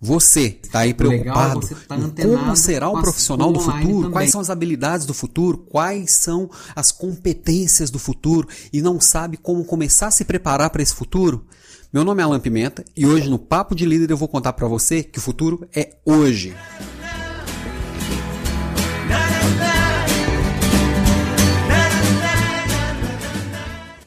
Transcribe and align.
Você 0.00 0.60
está 0.62 0.80
aí 0.80 0.94
preocupado 0.94 1.58
Legal, 1.60 1.78
tá 1.88 2.22
como 2.22 2.56
será 2.56 2.88
o 2.88 3.00
profissional 3.00 3.52
do 3.52 3.58
futuro? 3.58 4.02
Também. 4.02 4.10
Quais 4.12 4.30
são 4.30 4.40
as 4.40 4.48
habilidades 4.48 5.04
do 5.04 5.12
futuro? 5.12 5.58
Quais 5.58 6.12
são 6.12 6.48
as 6.76 6.92
competências 6.92 7.90
do 7.90 7.98
futuro? 7.98 8.46
E 8.72 8.80
não 8.80 9.00
sabe 9.00 9.36
como 9.36 9.64
começar 9.64 10.06
a 10.06 10.10
se 10.12 10.24
preparar 10.24 10.70
para 10.70 10.82
esse 10.82 10.94
futuro? 10.94 11.44
Meu 11.92 12.04
nome 12.04 12.22
é 12.22 12.24
Alan 12.24 12.38
Pimenta 12.38 12.84
e 12.96 13.06
hoje 13.06 13.28
no 13.28 13.40
Papo 13.40 13.74
de 13.74 13.84
Líder 13.84 14.12
eu 14.12 14.16
vou 14.16 14.28
contar 14.28 14.52
para 14.52 14.68
você 14.68 15.02
que 15.02 15.18
o 15.18 15.22
futuro 15.22 15.66
é 15.74 15.96
hoje. 16.04 16.54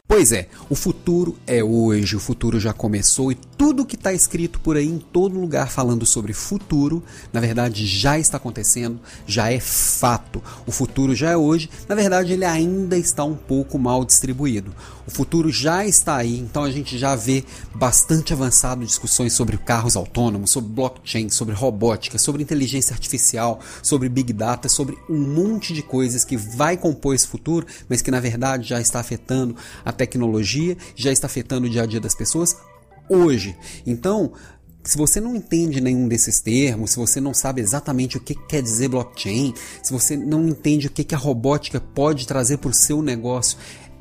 Pois 0.07 0.31
é, 0.33 0.47
o 0.71 0.75
futuro 0.75 1.37
é 1.45 1.61
hoje, 1.61 2.15
o 2.15 2.19
futuro 2.19 2.57
já 2.57 2.71
começou 2.71 3.29
e 3.29 3.35
tudo 3.35 3.85
que 3.85 3.97
está 3.97 4.13
escrito 4.13 4.57
por 4.61 4.77
aí 4.77 4.87
em 4.87 4.99
todo 4.99 5.37
lugar 5.37 5.69
falando 5.69 6.05
sobre 6.05 6.31
futuro, 6.31 7.03
na 7.33 7.41
verdade 7.41 7.85
já 7.85 8.17
está 8.17 8.37
acontecendo, 8.37 8.97
já 9.27 9.51
é 9.51 9.59
fato. 9.59 10.41
O 10.65 10.71
futuro 10.71 11.13
já 11.13 11.31
é 11.31 11.35
hoje, 11.35 11.69
na 11.89 11.93
verdade 11.93 12.31
ele 12.31 12.45
ainda 12.45 12.97
está 12.97 13.25
um 13.25 13.35
pouco 13.35 13.77
mal 13.77 14.05
distribuído. 14.05 14.73
O 15.05 15.11
futuro 15.11 15.51
já 15.51 15.85
está 15.85 16.15
aí, 16.15 16.39
então 16.39 16.63
a 16.63 16.71
gente 16.71 16.97
já 16.97 17.15
vê 17.15 17.43
bastante 17.75 18.31
avançado 18.31 18.85
discussões 18.85 19.33
sobre 19.33 19.57
carros 19.57 19.97
autônomos, 19.97 20.51
sobre 20.51 20.71
blockchain, 20.71 21.29
sobre 21.29 21.53
robótica, 21.53 22.17
sobre 22.17 22.43
inteligência 22.43 22.93
artificial, 22.93 23.59
sobre 23.83 24.07
big 24.07 24.31
data, 24.31 24.69
sobre 24.69 24.97
um 25.09 25.19
monte 25.19 25.73
de 25.73 25.81
coisas 25.81 26.23
que 26.23 26.37
vai 26.37 26.77
compor 26.77 27.13
esse 27.13 27.27
futuro, 27.27 27.67
mas 27.89 28.01
que 28.01 28.09
na 28.09 28.21
verdade 28.21 28.69
já 28.69 28.79
está 28.79 29.01
afetando 29.01 29.53
a 29.83 29.91
tecnologia, 29.91 30.60
já 30.95 31.11
está 31.11 31.27
afetando 31.27 31.67
o 31.67 31.69
dia 31.69 31.83
a 31.83 31.85
dia 31.85 31.99
das 31.99 32.15
pessoas 32.15 32.55
hoje. 33.09 33.55
Então, 33.85 34.33
se 34.83 34.97
você 34.97 35.19
não 35.19 35.35
entende 35.35 35.79
nenhum 35.79 36.07
desses 36.07 36.39
termos, 36.39 36.91
se 36.91 36.97
você 36.97 37.21
não 37.21 37.33
sabe 37.33 37.61
exatamente 37.61 38.17
o 38.17 38.19
que 38.19 38.33
quer 38.33 38.61
dizer 38.61 38.87
blockchain, 38.87 39.53
se 39.83 39.91
você 39.91 40.17
não 40.17 40.47
entende 40.47 40.87
o 40.87 40.89
que 40.89 41.13
a 41.13 41.17
robótica 41.17 41.79
pode 41.79 42.25
trazer 42.25 42.57
para 42.57 42.71
o 42.71 42.73
seu 42.73 43.01
negócio, 43.01 43.57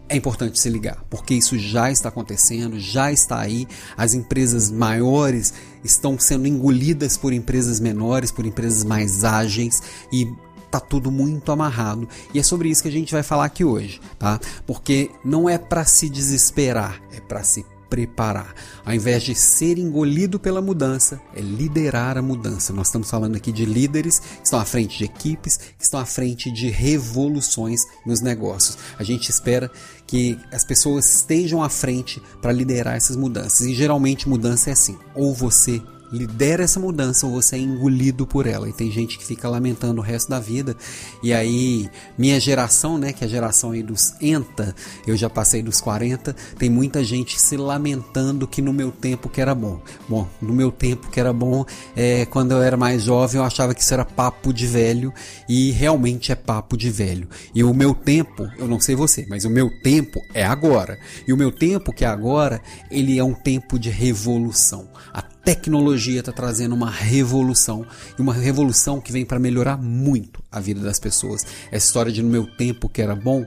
é 0.08 0.16
importante 0.16 0.58
se 0.58 0.68
ligar, 0.68 1.04
porque 1.08 1.34
isso 1.34 1.56
já 1.56 1.88
está 1.88 2.08
acontecendo, 2.08 2.80
já 2.80 3.12
está 3.12 3.38
aí. 3.38 3.64
As 3.96 4.12
empresas 4.12 4.68
maiores 4.68 5.54
estão 5.84 6.18
sendo 6.18 6.48
engolidas 6.48 7.16
por 7.16 7.32
empresas 7.32 7.78
menores, 7.78 8.32
por 8.32 8.44
empresas 8.44 8.82
mais 8.82 9.22
ágeis 9.22 9.80
e 10.12 10.26
tá 10.70 10.80
tudo 10.80 11.10
muito 11.10 11.50
amarrado. 11.50 12.08
E 12.32 12.38
é 12.38 12.42
sobre 12.42 12.68
isso 12.68 12.82
que 12.82 12.88
a 12.88 12.92
gente 12.92 13.12
vai 13.12 13.22
falar 13.22 13.44
aqui 13.44 13.64
hoje, 13.64 14.00
tá? 14.18 14.38
Porque 14.66 15.10
não 15.24 15.48
é 15.48 15.58
para 15.58 15.84
se 15.84 16.08
desesperar, 16.08 17.00
é 17.12 17.20
para 17.20 17.42
se 17.42 17.64
preparar. 17.90 18.54
Ao 18.86 18.94
invés 18.94 19.24
de 19.24 19.34
ser 19.34 19.76
engolido 19.76 20.38
pela 20.38 20.62
mudança, 20.62 21.20
é 21.34 21.40
liderar 21.40 22.16
a 22.16 22.22
mudança. 22.22 22.72
Nós 22.72 22.86
estamos 22.86 23.10
falando 23.10 23.34
aqui 23.34 23.50
de 23.50 23.64
líderes 23.64 24.20
que 24.20 24.44
estão 24.44 24.60
à 24.60 24.64
frente 24.64 24.96
de 24.96 25.04
equipes, 25.04 25.56
que 25.56 25.84
estão 25.84 25.98
à 25.98 26.06
frente 26.06 26.50
de 26.52 26.68
revoluções 26.70 27.80
nos 28.06 28.20
negócios. 28.20 28.78
A 28.96 29.02
gente 29.02 29.28
espera 29.28 29.70
que 30.06 30.38
as 30.52 30.64
pessoas 30.64 31.12
estejam 31.16 31.62
à 31.62 31.68
frente 31.68 32.22
para 32.40 32.52
liderar 32.52 32.94
essas 32.94 33.16
mudanças. 33.16 33.66
E 33.66 33.74
geralmente 33.74 34.28
mudança 34.28 34.70
é 34.70 34.72
assim: 34.72 34.96
ou 35.14 35.34
você 35.34 35.82
lidera 36.12 36.64
essa 36.64 36.80
mudança 36.80 37.26
ou 37.26 37.32
você 37.32 37.56
é 37.56 37.58
engolido 37.58 38.26
por 38.26 38.46
ela. 38.46 38.68
E 38.68 38.72
tem 38.72 38.90
gente 38.90 39.18
que 39.18 39.24
fica 39.24 39.48
lamentando 39.48 40.00
o 40.00 40.04
resto 40.04 40.28
da 40.28 40.40
vida. 40.40 40.76
E 41.22 41.32
aí, 41.32 41.88
minha 42.18 42.38
geração, 42.40 42.98
né, 42.98 43.12
que 43.12 43.24
é 43.24 43.26
a 43.26 43.30
geração 43.30 43.72
aí 43.72 43.82
dos 43.82 44.14
ENTA, 44.20 44.74
eu 45.06 45.16
já 45.16 45.30
passei 45.30 45.62
dos 45.62 45.80
40, 45.80 46.34
tem 46.58 46.68
muita 46.68 47.02
gente 47.04 47.40
se 47.40 47.56
lamentando 47.56 48.46
que 48.46 48.60
no 48.60 48.72
meu 48.72 48.90
tempo 48.90 49.28
que 49.28 49.40
era 49.40 49.54
bom. 49.54 49.80
Bom, 50.08 50.28
no 50.40 50.52
meu 50.52 50.70
tempo 50.70 51.10
que 51.10 51.20
era 51.20 51.32
bom, 51.32 51.64
é, 51.94 52.26
quando 52.26 52.52
eu 52.52 52.62
era 52.62 52.76
mais 52.76 53.02
jovem, 53.02 53.38
eu 53.38 53.44
achava 53.44 53.74
que 53.74 53.82
isso 53.82 53.94
era 53.94 54.04
papo 54.04 54.52
de 54.52 54.66
velho 54.66 55.12
e 55.48 55.70
realmente 55.70 56.32
é 56.32 56.34
papo 56.34 56.76
de 56.76 56.90
velho. 56.90 57.28
E 57.54 57.62
o 57.62 57.72
meu 57.72 57.94
tempo, 57.94 58.48
eu 58.58 58.66
não 58.66 58.80
sei 58.80 58.94
você, 58.94 59.26
mas 59.28 59.44
o 59.44 59.50
meu 59.50 59.70
tempo 59.82 60.20
é 60.34 60.44
agora. 60.44 60.98
E 61.26 61.32
o 61.32 61.36
meu 61.36 61.52
tempo 61.52 61.92
que 61.92 62.04
é 62.04 62.08
agora, 62.08 62.60
ele 62.90 63.18
é 63.18 63.24
um 63.24 63.34
tempo 63.34 63.78
de 63.78 63.90
revolução. 63.90 64.88
A 65.12 65.22
tecnologia 65.54 66.20
está 66.20 66.30
trazendo 66.30 66.76
uma 66.76 66.88
revolução 66.88 67.84
e 68.16 68.22
uma 68.22 68.32
revolução 68.32 69.00
que 69.00 69.10
vem 69.10 69.24
para 69.24 69.40
melhorar 69.40 69.76
muito 69.76 70.40
a 70.50 70.60
vida 70.60 70.80
das 70.80 71.00
pessoas. 71.00 71.44
Essa 71.72 71.86
história 71.86 72.12
de 72.12 72.22
no 72.22 72.30
meu 72.30 72.46
tempo 72.46 72.88
que 72.88 73.02
era 73.02 73.16
bom, 73.16 73.44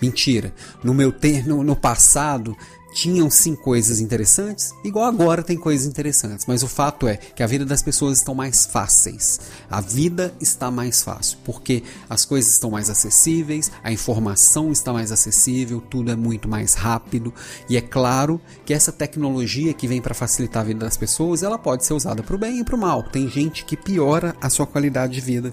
mentira. 0.00 0.54
No 0.82 0.94
meu 0.94 1.12
tempo, 1.12 1.50
no, 1.50 1.62
no 1.62 1.76
passado 1.76 2.56
tinham 2.94 3.28
sim 3.28 3.56
coisas 3.56 3.98
interessantes, 3.98 4.72
igual 4.84 5.04
agora 5.06 5.42
tem 5.42 5.58
coisas 5.58 5.86
interessantes, 5.86 6.46
mas 6.46 6.62
o 6.62 6.68
fato 6.68 7.08
é 7.08 7.16
que 7.16 7.42
a 7.42 7.46
vida 7.46 7.66
das 7.66 7.82
pessoas 7.82 8.18
estão 8.18 8.34
mais 8.34 8.64
fáceis. 8.64 9.40
A 9.68 9.80
vida 9.80 10.32
está 10.40 10.70
mais 10.70 11.02
fácil, 11.02 11.38
porque 11.44 11.82
as 12.08 12.24
coisas 12.24 12.52
estão 12.52 12.70
mais 12.70 12.88
acessíveis, 12.88 13.70
a 13.82 13.92
informação 13.92 14.70
está 14.70 14.92
mais 14.92 15.10
acessível, 15.10 15.80
tudo 15.80 16.12
é 16.12 16.16
muito 16.16 16.48
mais 16.48 16.74
rápido, 16.74 17.34
e 17.68 17.76
é 17.76 17.80
claro 17.80 18.40
que 18.64 18.72
essa 18.72 18.92
tecnologia 18.92 19.74
que 19.74 19.88
vem 19.88 20.00
para 20.00 20.14
facilitar 20.14 20.62
a 20.62 20.66
vida 20.66 20.80
das 20.80 20.96
pessoas, 20.96 21.42
ela 21.42 21.58
pode 21.58 21.84
ser 21.84 21.94
usada 21.94 22.22
para 22.22 22.36
o 22.36 22.38
bem 22.38 22.60
e 22.60 22.64
para 22.64 22.76
o 22.76 22.78
mal. 22.78 23.02
Tem 23.02 23.28
gente 23.28 23.64
que 23.64 23.76
piora 23.76 24.36
a 24.40 24.48
sua 24.48 24.66
qualidade 24.66 25.14
de 25.14 25.20
vida 25.20 25.52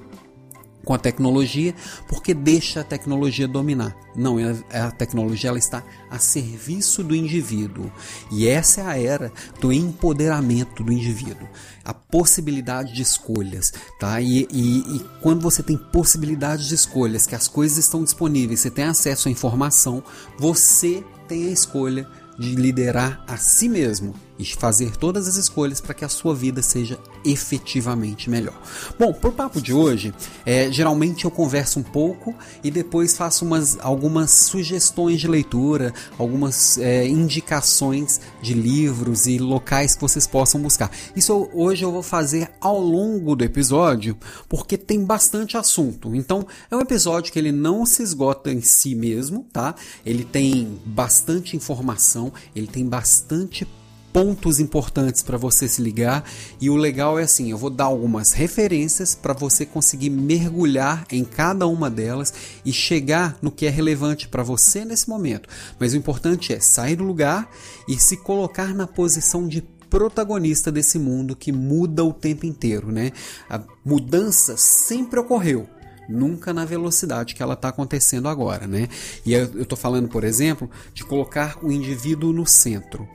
com 0.84 0.94
a 0.94 0.98
tecnologia 0.98 1.74
porque 2.08 2.34
deixa 2.34 2.82
a 2.82 2.84
tecnologia 2.84 3.48
dominar. 3.48 3.96
Não, 4.16 4.40
é, 4.40 4.56
é 4.70 4.80
a 4.80 4.92
tecnologia 4.92 5.50
ela 5.50 5.60
está 5.60 5.84
a 6.10 6.20
serviço 6.20 7.04
do 7.04 7.16
indivíduo. 7.16 7.92
E 8.32 8.48
essa 8.48 8.82
é 8.82 8.86
a 8.86 8.98
era 8.98 9.32
do 9.60 9.72
empoderamento 9.72 10.84
do 10.84 10.92
indivíduo. 10.92 11.48
A 11.84 11.94
possibilidade 11.94 12.94
de 12.94 13.02
escolhas, 13.02 13.74
tá? 14.00 14.20
E, 14.22 14.48
e, 14.52 14.98
e 14.98 15.06
quando 15.22 15.42
você 15.42 15.64
tem 15.64 15.78
possibilidade 15.78 16.68
de 16.68 16.76
escolhas, 16.76 17.26
que 17.26 17.36
as 17.36 17.48
coisas 17.48 17.78
estão 17.78 18.04
disponíveis, 18.04 18.60
você 18.60 18.70
tem 18.70 18.86
acesso 18.86 19.28
à 19.28 19.32
informação, 19.32 20.04
você 20.38 21.04
tem 21.28 21.48
a 21.48 21.52
escolha 21.52 22.08
de 22.38 22.56
liderar 22.56 23.24
a 23.28 23.38
si 23.38 23.70
mesmo 23.70 24.14
e 24.38 24.46
fazer 24.46 24.96
todas 24.98 25.28
as 25.28 25.36
escolhas 25.36 25.80
para 25.80 25.94
que 25.94 26.06
a 26.06 26.10
sua 26.10 26.34
vida 26.34 26.62
seja 26.62 27.00
efetivamente 27.24 28.30
melhor. 28.30 28.60
Bom, 28.98 29.14
por 29.14 29.34
papo 29.34 29.62
de 29.62 29.74
hoje, 29.74 30.14
é, 30.46 30.72
geralmente 30.72 31.26
eu 31.26 31.32
converso 31.32 31.80
um 31.80 31.84
pouco 31.84 32.34
e 32.64 32.72
depois 32.72 33.16
faço 33.16 33.46
umas, 33.46 33.78
algumas 33.80 34.32
sugestões 34.32 35.20
de 35.20 35.28
leitura, 35.28 35.94
algumas 36.18 36.78
é, 36.78 37.08
indicações 37.08 38.20
de 38.42 38.54
livros 38.54 39.28
e 39.28 39.38
locais 39.38 39.96
que 39.96 40.02
vocês 40.02 40.26
possam 40.26 40.62
buscar. 40.62 40.92
Isso 41.16 41.50
hoje 41.54 41.84
eu 41.84 41.92
vou 41.92 42.04
fazer 42.04 42.52
ao 42.60 42.80
longo 42.80 43.36
do 43.36 43.44
episódio, 43.44 44.18
porque 44.50 44.78
tem 44.78 45.04
bastante 45.04 45.58
assunto. 45.58 46.16
Então, 46.16 46.46
é 46.70 46.76
um 46.76 46.82
episódio 46.82 47.32
que 47.32 47.40
ele 47.40 47.52
não 47.52 47.86
se 47.86 48.02
esgota 48.02 48.52
em 48.52 48.62
si 48.62 48.96
mesmo, 48.96 49.46
tá? 49.52 49.76
Ele 50.06 50.24
tem 50.24 50.80
bastante 50.86 51.56
informação, 51.56 52.32
ele 52.56 52.68
tem 52.68 52.86
bastante 52.88 53.68
pontos 54.14 54.60
importantes 54.60 55.22
para 55.22 55.38
você 55.38 55.68
se 55.68 55.82
ligar 55.82 56.24
e 56.60 56.70
o 56.70 56.76
legal 56.76 57.18
é 57.18 57.24
assim, 57.24 57.52
eu 57.52 57.58
vou 57.58 57.70
dar 57.70 57.86
algumas 57.86 58.34
referências 58.34 59.16
para 59.16 59.34
você 59.34 59.66
conseguir 59.66 60.10
mergulhar 60.10 61.06
em 61.12 61.24
cada 61.24 61.66
uma 61.68 61.90
delas 61.90 62.34
e 62.66 62.74
chegar 62.74 63.38
no 63.42 63.52
que 63.52 63.66
é 63.66 63.70
relevante 63.70 64.28
para 64.28 64.44
você 64.44 64.84
nesse 64.86 65.10
momento. 65.10 65.48
Mas 65.80 65.94
o 65.94 65.98
importante 65.98 66.54
é 66.54 66.60
sair 66.60 66.96
do 66.96 67.04
lugar 67.04 67.50
e 67.88 67.98
se 67.98 68.18
colocar 68.18 68.74
na 68.74 68.86
posição 68.88 69.48
de 69.48 69.62
protagonista 69.90 70.72
desse 70.72 70.98
mundo 70.98 71.36
que 71.36 71.52
muda 71.52 72.04
o 72.04 72.14
tempo 72.14 72.46
inteiro, 72.46 72.92
né? 72.92 73.12
A 73.50 73.62
mudança 73.84 74.56
sempre 74.56 75.20
ocorreu, 75.20 75.68
nunca 76.08 76.54
na 76.54 76.64
velocidade 76.64 77.36
que 77.36 77.44
ela 77.44 77.56
está 77.56 77.68
acontecendo 77.68 78.30
agora, 78.30 78.68
né? 78.68 78.88
E 79.26 79.34
eu 79.34 79.62
estou 79.62 79.78
falando, 79.78 80.08
por 80.08 80.24
exemplo, 80.24 80.70
de 80.94 81.04
colocar 81.04 81.58
o 81.62 81.72
indivíduo 81.72 82.32
no 82.32 82.46
centro. 82.46 83.08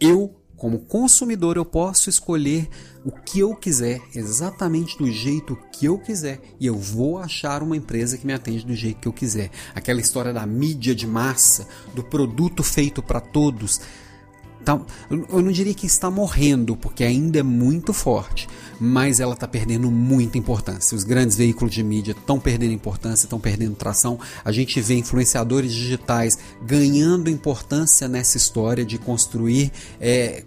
Eu, 0.00 0.34
como 0.56 0.80
consumidor, 0.80 1.56
eu 1.56 1.64
posso 1.64 2.10
escolher 2.10 2.68
o 3.04 3.10
que 3.10 3.40
eu 3.40 3.54
quiser, 3.54 4.00
exatamente 4.14 4.98
do 4.98 5.10
jeito 5.10 5.56
que 5.72 5.86
eu 5.86 5.98
quiser, 5.98 6.40
e 6.58 6.66
eu 6.66 6.76
vou 6.76 7.18
achar 7.18 7.62
uma 7.62 7.76
empresa 7.76 8.18
que 8.18 8.26
me 8.26 8.32
atende 8.32 8.66
do 8.66 8.74
jeito 8.74 9.00
que 9.00 9.08
eu 9.08 9.12
quiser. 9.12 9.50
Aquela 9.74 10.00
história 10.00 10.32
da 10.32 10.46
mídia 10.46 10.94
de 10.94 11.06
massa, 11.06 11.66
do 11.94 12.02
produto 12.02 12.62
feito 12.62 13.02
para 13.02 13.20
todos, 13.20 13.80
tá, 14.66 14.80
eu 15.08 15.40
não 15.40 15.52
diria 15.52 15.72
que 15.72 15.86
está 15.86 16.10
morrendo, 16.10 16.76
porque 16.76 17.04
ainda 17.04 17.38
é 17.38 17.42
muito 17.42 17.92
forte, 17.92 18.48
mas 18.80 19.20
ela 19.20 19.34
está 19.34 19.46
perdendo 19.46 19.92
muita 19.92 20.36
importância. 20.36 20.96
Os 20.96 21.04
grandes 21.04 21.36
veículos 21.36 21.72
de 21.72 21.84
mídia 21.84 22.10
estão 22.10 22.40
perdendo 22.40 22.72
importância, 22.72 23.26
estão 23.26 23.38
perdendo 23.38 23.76
tração. 23.76 24.18
A 24.44 24.50
gente 24.50 24.80
vê 24.80 24.94
influenciadores 24.96 25.72
digitais 25.72 26.36
ganhando 26.60 27.30
importância 27.30 28.08
nessa 28.08 28.36
história 28.36 28.84
de 28.84 28.98
construir. 28.98 29.70
É, 30.00 30.42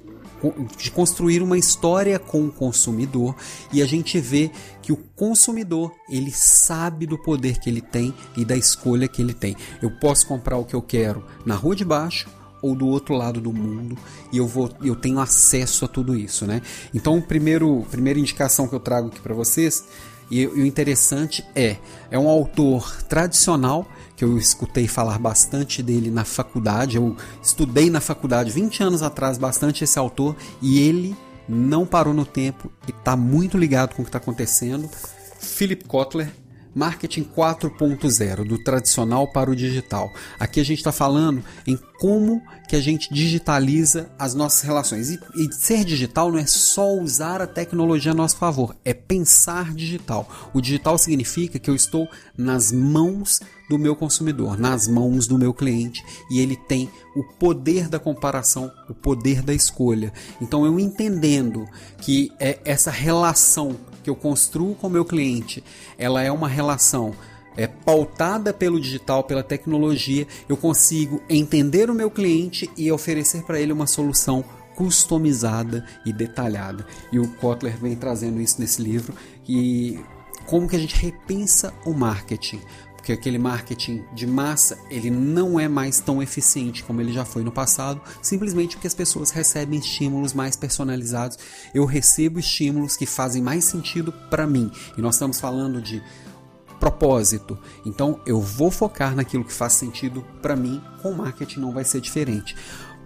de 0.78 0.90
construir 0.92 1.42
uma 1.42 1.58
história 1.58 2.18
com 2.18 2.46
o 2.46 2.52
consumidor 2.52 3.36
e 3.74 3.82
a 3.82 3.86
gente 3.86 4.22
vê 4.22 4.50
que 4.82 4.90
o 4.90 4.96
consumidor 4.96 5.94
ele 6.10 6.32
sabe 6.32 7.06
do 7.06 7.18
poder 7.18 7.60
que 7.60 7.70
ele 7.70 7.82
tem 7.82 8.14
e 8.38 8.46
da 8.46 8.56
escolha 8.56 9.06
que 9.06 9.22
ele 9.22 9.34
tem. 9.34 9.58
Eu 9.82 9.92
posso 10.00 10.26
comprar 10.26 10.58
o 10.58 10.64
que 10.64 10.74
eu 10.74 10.82
quero 10.82 11.26
na 11.46 11.56
rua 11.56 11.76
de 11.76 11.84
baixo 11.84 12.30
ou 12.62 12.76
do 12.76 12.88
outro 12.88 13.16
lado 13.16 13.40
do 13.40 13.52
mundo 13.52 13.98
e 14.32 14.38
eu 14.38 14.48
vou 14.48 14.70
eu 14.82 14.96
tenho 14.96 15.20
acesso 15.20 15.86
a 15.86 15.88
tudo 15.88 16.16
isso, 16.16 16.46
né? 16.46 16.62
Então, 16.94 17.22
primeiro 17.22 17.86
primeira 17.90 18.20
indicação 18.20 18.68
que 18.68 18.76
eu 18.76 18.80
trago 18.80 19.08
aqui 19.08 19.20
para 19.20 19.34
vocês 19.34 19.86
e, 20.30 20.42
e 20.42 20.48
o 20.48 20.66
interessante 20.66 21.44
é 21.56 21.78
é 22.12 22.18
um 22.18 22.28
autor 22.28 23.04
tradicional 23.04 23.88
que 24.16 24.26
eu 24.26 24.38
escutei 24.38 24.86
falar 24.86 25.18
bastante 25.18 25.82
dele 25.82 26.12
na 26.12 26.26
faculdade. 26.26 26.98
Eu 26.98 27.16
estudei 27.42 27.90
na 27.90 28.02
faculdade 28.02 28.52
20 28.52 28.84
anos 28.84 29.02
atrás 29.02 29.38
bastante 29.38 29.86
esse 29.86 29.98
autor 29.98 30.36
e 30.62 30.82
ele 30.82 31.16
não 31.48 31.86
parou 31.86 32.14
no 32.14 32.26
tempo 32.26 32.70
e 32.86 32.92
está 32.92 33.16
muito 33.16 33.58
ligado 33.58 33.96
com 33.96 34.02
o 34.02 34.06
que 34.06 34.10
está 34.10 34.18
acontecendo. 34.18 34.90
Philip 35.40 35.86
Kotler, 35.86 36.30
Marketing 36.74 37.24
4.0, 37.24 38.48
do 38.48 38.64
tradicional 38.64 39.28
para 39.28 39.50
o 39.50 39.56
digital. 39.56 40.12
Aqui 40.40 40.60
a 40.60 40.66
gente 40.66 40.80
está 40.80 40.92
falando 40.92 41.44
em 41.66 41.78
como 42.00 42.42
que 42.68 42.76
a 42.76 42.82
gente 42.82 43.14
digitaliza 43.14 44.10
as 44.18 44.34
nossas 44.34 44.62
relações. 44.62 45.10
E, 45.10 45.20
e, 45.36 45.52
ser 45.54 45.84
digital 45.84 46.32
não 46.32 46.40
é 46.40 46.46
só 46.46 46.94
usar 46.94 47.42
a 47.42 47.48
tecnologia 47.48 48.12
a 48.12 48.16
nosso 48.16 48.38
favor, 48.38 48.76
é 48.86 48.94
pensar 48.94 49.74
digital. 49.74 50.30
O 50.54 50.62
digital 50.62 50.98
significa 50.98 51.60
que 51.60 51.70
eu 51.70 51.76
estou 51.76 52.08
nas 52.38 52.72
mãos 52.72 53.40
do 53.70 53.78
meu 53.78 53.96
consumidor, 53.96 54.58
nas 54.58 54.88
mãos 54.88 55.28
do 55.28 55.38
meu 55.38 55.54
cliente, 55.54 56.04
e 56.32 56.40
ele 56.40 56.56
tem 56.56 56.90
o 57.16 57.24
poder 57.24 57.90
da 57.90 58.00
comparação, 58.00 58.72
o 58.88 58.94
poder 58.94 59.42
da 59.42 59.54
escolha. 59.54 60.14
Então 60.40 60.66
eu 60.66 60.80
entendendo 60.80 61.68
que 62.00 62.32
é 62.40 62.60
essa 62.64 62.92
relação 62.92 63.76
que 64.04 64.10
eu 64.10 64.16
construo 64.16 64.76
com 64.76 64.88
o 64.88 64.90
meu 64.90 65.06
cliente, 65.06 65.64
ela 65.98 66.22
é 66.22 66.32
uma 66.32 66.48
relação 66.48 67.14
é, 67.56 67.68
pautada 67.68 68.54
pelo 68.54 68.80
digital, 68.80 69.24
pela 69.24 69.44
tecnologia, 69.44 70.26
eu 70.48 70.56
consigo 70.56 71.22
entender 71.30 71.90
o 71.90 71.94
meu 71.94 72.10
cliente 72.10 72.70
e 72.78 72.92
oferecer 72.92 73.44
para 73.44 73.60
ele 73.60 73.74
uma 73.74 73.88
solução 73.88 74.44
customizada 74.76 75.86
e 76.06 76.14
detalhada. 76.14 76.86
E 77.12 77.20
o 77.20 77.28
Kotler 77.36 77.78
vem 77.78 77.96
trazendo 77.96 78.40
isso 78.40 78.62
nesse 78.62 78.82
livro 78.82 79.14
e 79.48 80.00
como 80.46 80.70
que 80.70 80.76
a 80.76 80.80
gente 80.80 80.96
repensa 80.96 81.74
o 81.86 81.94
marketing, 81.94 82.62
porque 83.00 83.14
aquele 83.14 83.40
marketing 83.40 84.04
de 84.14 84.28
massa 84.28 84.78
ele 84.90 85.10
não 85.10 85.58
é 85.58 85.70
mais 85.70 86.02
tão 86.02 86.22
eficiente 86.22 86.84
como 86.84 87.00
ele 87.00 87.14
já 87.14 87.24
foi 87.24 87.44
no 87.44 87.52
passado, 87.52 88.02
simplesmente 88.22 88.76
porque 88.76 88.88
as 88.88 88.94
pessoas 88.94 89.32
recebem 89.32 89.80
estímulos 89.80 90.34
mais 90.34 90.58
personalizados. 90.58 91.38
Eu 91.74 91.86
recebo 91.86 92.40
estímulos 92.40 92.98
que 92.98 93.06
fazem 93.06 93.42
mais 93.42 93.64
sentido 93.64 94.12
para 94.30 94.46
mim. 94.46 94.70
E 94.98 95.02
nós 95.02 95.16
estamos 95.16 95.40
falando 95.40 95.82
de 95.82 96.04
propósito. 96.78 97.58
Então 97.86 98.20
eu 98.26 98.42
vou 98.42 98.70
focar 98.70 99.16
naquilo 99.16 99.46
que 99.46 99.54
faz 99.54 99.74
sentido 99.74 100.26
para 100.42 100.56
mim. 100.56 100.82
Com 101.02 101.14
marketing 101.14 101.62
não 101.62 101.72
vai 101.72 101.86
ser 101.86 102.02
diferente. 102.02 102.56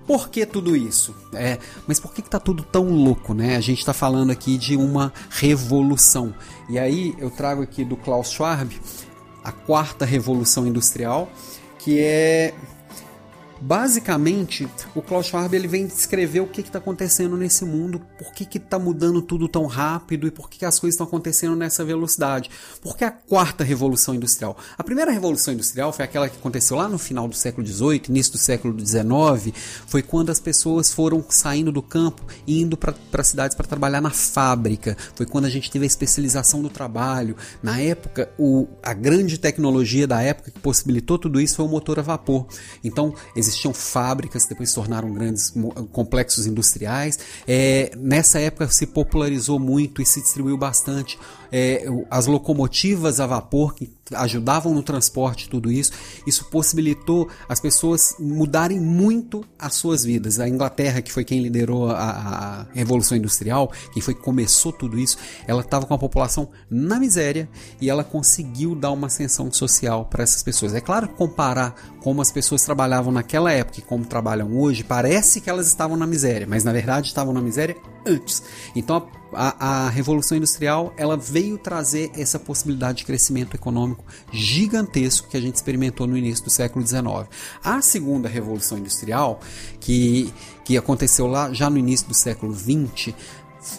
Por 0.08 0.30
que 0.30 0.46
tudo 0.46 0.76
isso? 0.76 1.16
É, 1.34 1.60
mas 1.88 2.00
por 2.00 2.14
que 2.14 2.20
está 2.20 2.40
tudo 2.40 2.64
tão 2.64 2.90
louco, 2.90 3.34
né? 3.34 3.56
A 3.56 3.62
gente 3.62 3.80
está 3.80 3.94
falando 3.94 4.32
aqui 4.32 4.58
de 4.58 4.76
uma 4.76 5.14
revolução. 5.30 6.34
E 6.68 6.80
aí 6.80 7.16
eu 7.20 7.30
trago 7.30 7.62
aqui 7.62 7.86
do 7.86 7.96
Klaus 7.96 8.32
Schwab 8.32 8.76
a 9.44 9.52
quarta 9.52 10.06
revolução 10.06 10.66
industrial, 10.66 11.30
que 11.78 12.00
é 12.00 12.54
Basicamente, 13.66 14.68
o 14.94 15.02
Klaus 15.02 15.28
Schwab 15.28 15.56
ele 15.56 15.70
vem 15.70 15.88
descrever 15.88 16.42
o 16.42 16.48
que 16.48 16.60
está 16.60 16.80
acontecendo 16.80 17.38
nesse 17.38 17.64
mundo, 17.64 18.02
por 18.20 18.34
que 18.34 18.58
está 18.58 18.78
mudando 18.78 19.22
tudo 19.22 19.48
tão 19.48 19.68
rápido 19.68 20.28
e 20.28 20.32
por 20.32 20.50
que, 20.50 20.60
que 20.60 20.66
as 20.66 20.78
coisas 20.78 20.96
estão 20.96 21.08
acontecendo 21.08 21.56
nessa 21.56 21.86
velocidade. 21.86 22.50
Por 22.82 22.98
que 22.98 23.06
a 23.06 23.12
quarta 23.12 23.64
revolução 23.64 24.14
industrial? 24.16 24.58
A 24.78 24.84
primeira 24.84 25.12
revolução 25.12 25.54
industrial 25.54 25.94
foi 25.94 26.04
aquela 26.04 26.28
que 26.28 26.36
aconteceu 26.36 26.76
lá 26.76 26.90
no 26.90 26.98
final 26.98 27.26
do 27.26 27.36
século 27.36 27.66
XVIII, 27.66 28.02
início 28.10 28.34
do 28.34 28.38
século 28.38 28.78
XIX, 28.78 29.56
foi 29.88 30.02
quando 30.02 30.30
as 30.30 30.42
pessoas 30.42 30.92
foram 30.92 31.24
saindo 31.30 31.72
do 31.72 31.82
campo 31.82 32.22
e 32.46 32.62
indo 32.62 32.76
para 32.76 33.24
cidades 33.24 33.56
para 33.56 33.66
trabalhar 33.66 34.02
na 34.02 34.12
fábrica. 34.12 34.98
Foi 35.16 35.26
quando 35.26 35.46
a 35.46 35.50
gente 35.50 35.72
teve 35.72 35.86
a 35.86 35.88
especialização 35.88 36.62
do 36.62 36.70
trabalho. 36.70 37.38
Na 37.62 37.80
época, 37.80 38.30
o, 38.38 38.68
a 38.84 38.94
grande 38.94 39.38
tecnologia 39.38 40.06
da 40.06 40.22
época 40.22 40.52
que 40.52 40.60
possibilitou 40.60 41.18
tudo 41.18 41.40
isso 41.40 41.56
foi 41.56 41.66
o 41.66 41.70
motor 41.70 41.98
a 41.98 42.02
vapor. 42.02 42.46
Então, 42.84 43.16
existiam 43.54 43.74
fábricas, 43.74 44.46
depois 44.46 44.70
se 44.70 44.76
tornaram 44.76 45.14
grandes 45.14 45.54
complexos 45.92 46.46
industriais. 46.46 47.20
É, 47.48 47.92
nessa 47.98 48.40
época 48.40 48.68
se 48.70 48.88
popularizou 48.88 49.60
muito 49.60 50.02
e 50.02 50.06
se 50.06 50.22
distribuiu 50.22 50.58
bastante 50.58 51.18
é, 51.56 51.86
as 52.10 52.26
locomotivas 52.26 53.20
a 53.20 53.28
vapor 53.28 53.76
que 53.76 53.94
ajudavam 54.16 54.74
no 54.74 54.82
transporte, 54.82 55.48
tudo 55.48 55.72
isso. 55.72 55.92
Isso 56.26 56.46
possibilitou 56.46 57.30
as 57.48 57.60
pessoas 57.60 58.16
mudarem 58.20 58.80
muito 58.80 59.46
as 59.58 59.76
suas 59.76 60.04
vidas. 60.04 60.40
A 60.40 60.50
Inglaterra, 60.50 61.00
que 61.00 61.12
foi 61.12 61.24
quem 61.24 61.44
liderou 61.44 61.92
a, 61.92 61.94
a 61.94 62.66
Revolução 62.74 63.16
Industrial, 63.16 63.72
quem 63.94 64.02
foi 64.02 64.16
que 64.16 64.22
começou 64.22 64.74
tudo 64.74 64.98
isso, 65.00 65.18
ela 65.46 65.62
estava 65.62 65.86
com 65.86 65.94
a 65.94 66.00
população 66.00 66.50
na 66.68 67.00
miséria 67.00 67.48
e 67.80 67.88
ela 67.88 68.04
conseguiu 68.04 68.74
dar 68.74 68.90
uma 68.90 69.06
ascensão 69.06 69.52
social 69.52 70.06
para 70.06 70.24
essas 70.24 70.42
pessoas. 70.42 70.74
É 70.74 70.82
claro 70.82 71.08
que 71.08 71.14
comparar 71.14 71.76
como 72.02 72.20
as 72.20 72.32
pessoas 72.32 72.64
trabalhavam 72.64 73.14
naquela 73.14 73.52
época 73.52 73.80
e 73.80 73.84
como 73.84 74.06
trabalham 74.06 74.58
hoje, 74.58 74.84
parece 74.84 75.40
que 75.40 75.52
elas 75.52 75.68
estavam 75.68 75.96
na 75.96 76.08
miséria, 76.08 76.48
mas 76.48 76.64
na 76.64 76.74
verdade 76.74 77.08
estavam 77.08 77.32
na 77.32 77.42
miséria 77.42 77.78
antes. 78.06 78.42
Então 78.76 79.08
a, 79.36 79.86
a, 79.86 79.90
Revolução 79.90 80.38
Industrial 80.38 80.94
ela 80.98 81.18
veio 81.18 81.58
trazer 81.58 82.12
essa 82.16 82.40
possibilidade 82.40 83.00
de 83.00 83.06
crescimento 83.06 83.56
econômico 83.56 84.04
gigantesco 84.32 85.30
que 85.30 85.38
a 85.38 85.42
gente 85.42 85.56
experimentou 85.56 86.08
no 86.08 86.18
início 86.18 86.44
do 86.44 86.50
século 86.50 86.86
XIX. 86.86 87.28
A 87.64 87.82
segunda 87.82 88.28
Revolução 88.30 88.78
Industrial, 88.78 89.40
que, 89.80 90.34
que 90.64 90.78
aconteceu 90.78 91.28
lá 91.28 91.54
já 91.54 91.70
no 91.70 91.78
início 91.78 92.08
do 92.08 92.14
século 92.14 92.54
XX, 92.54 93.14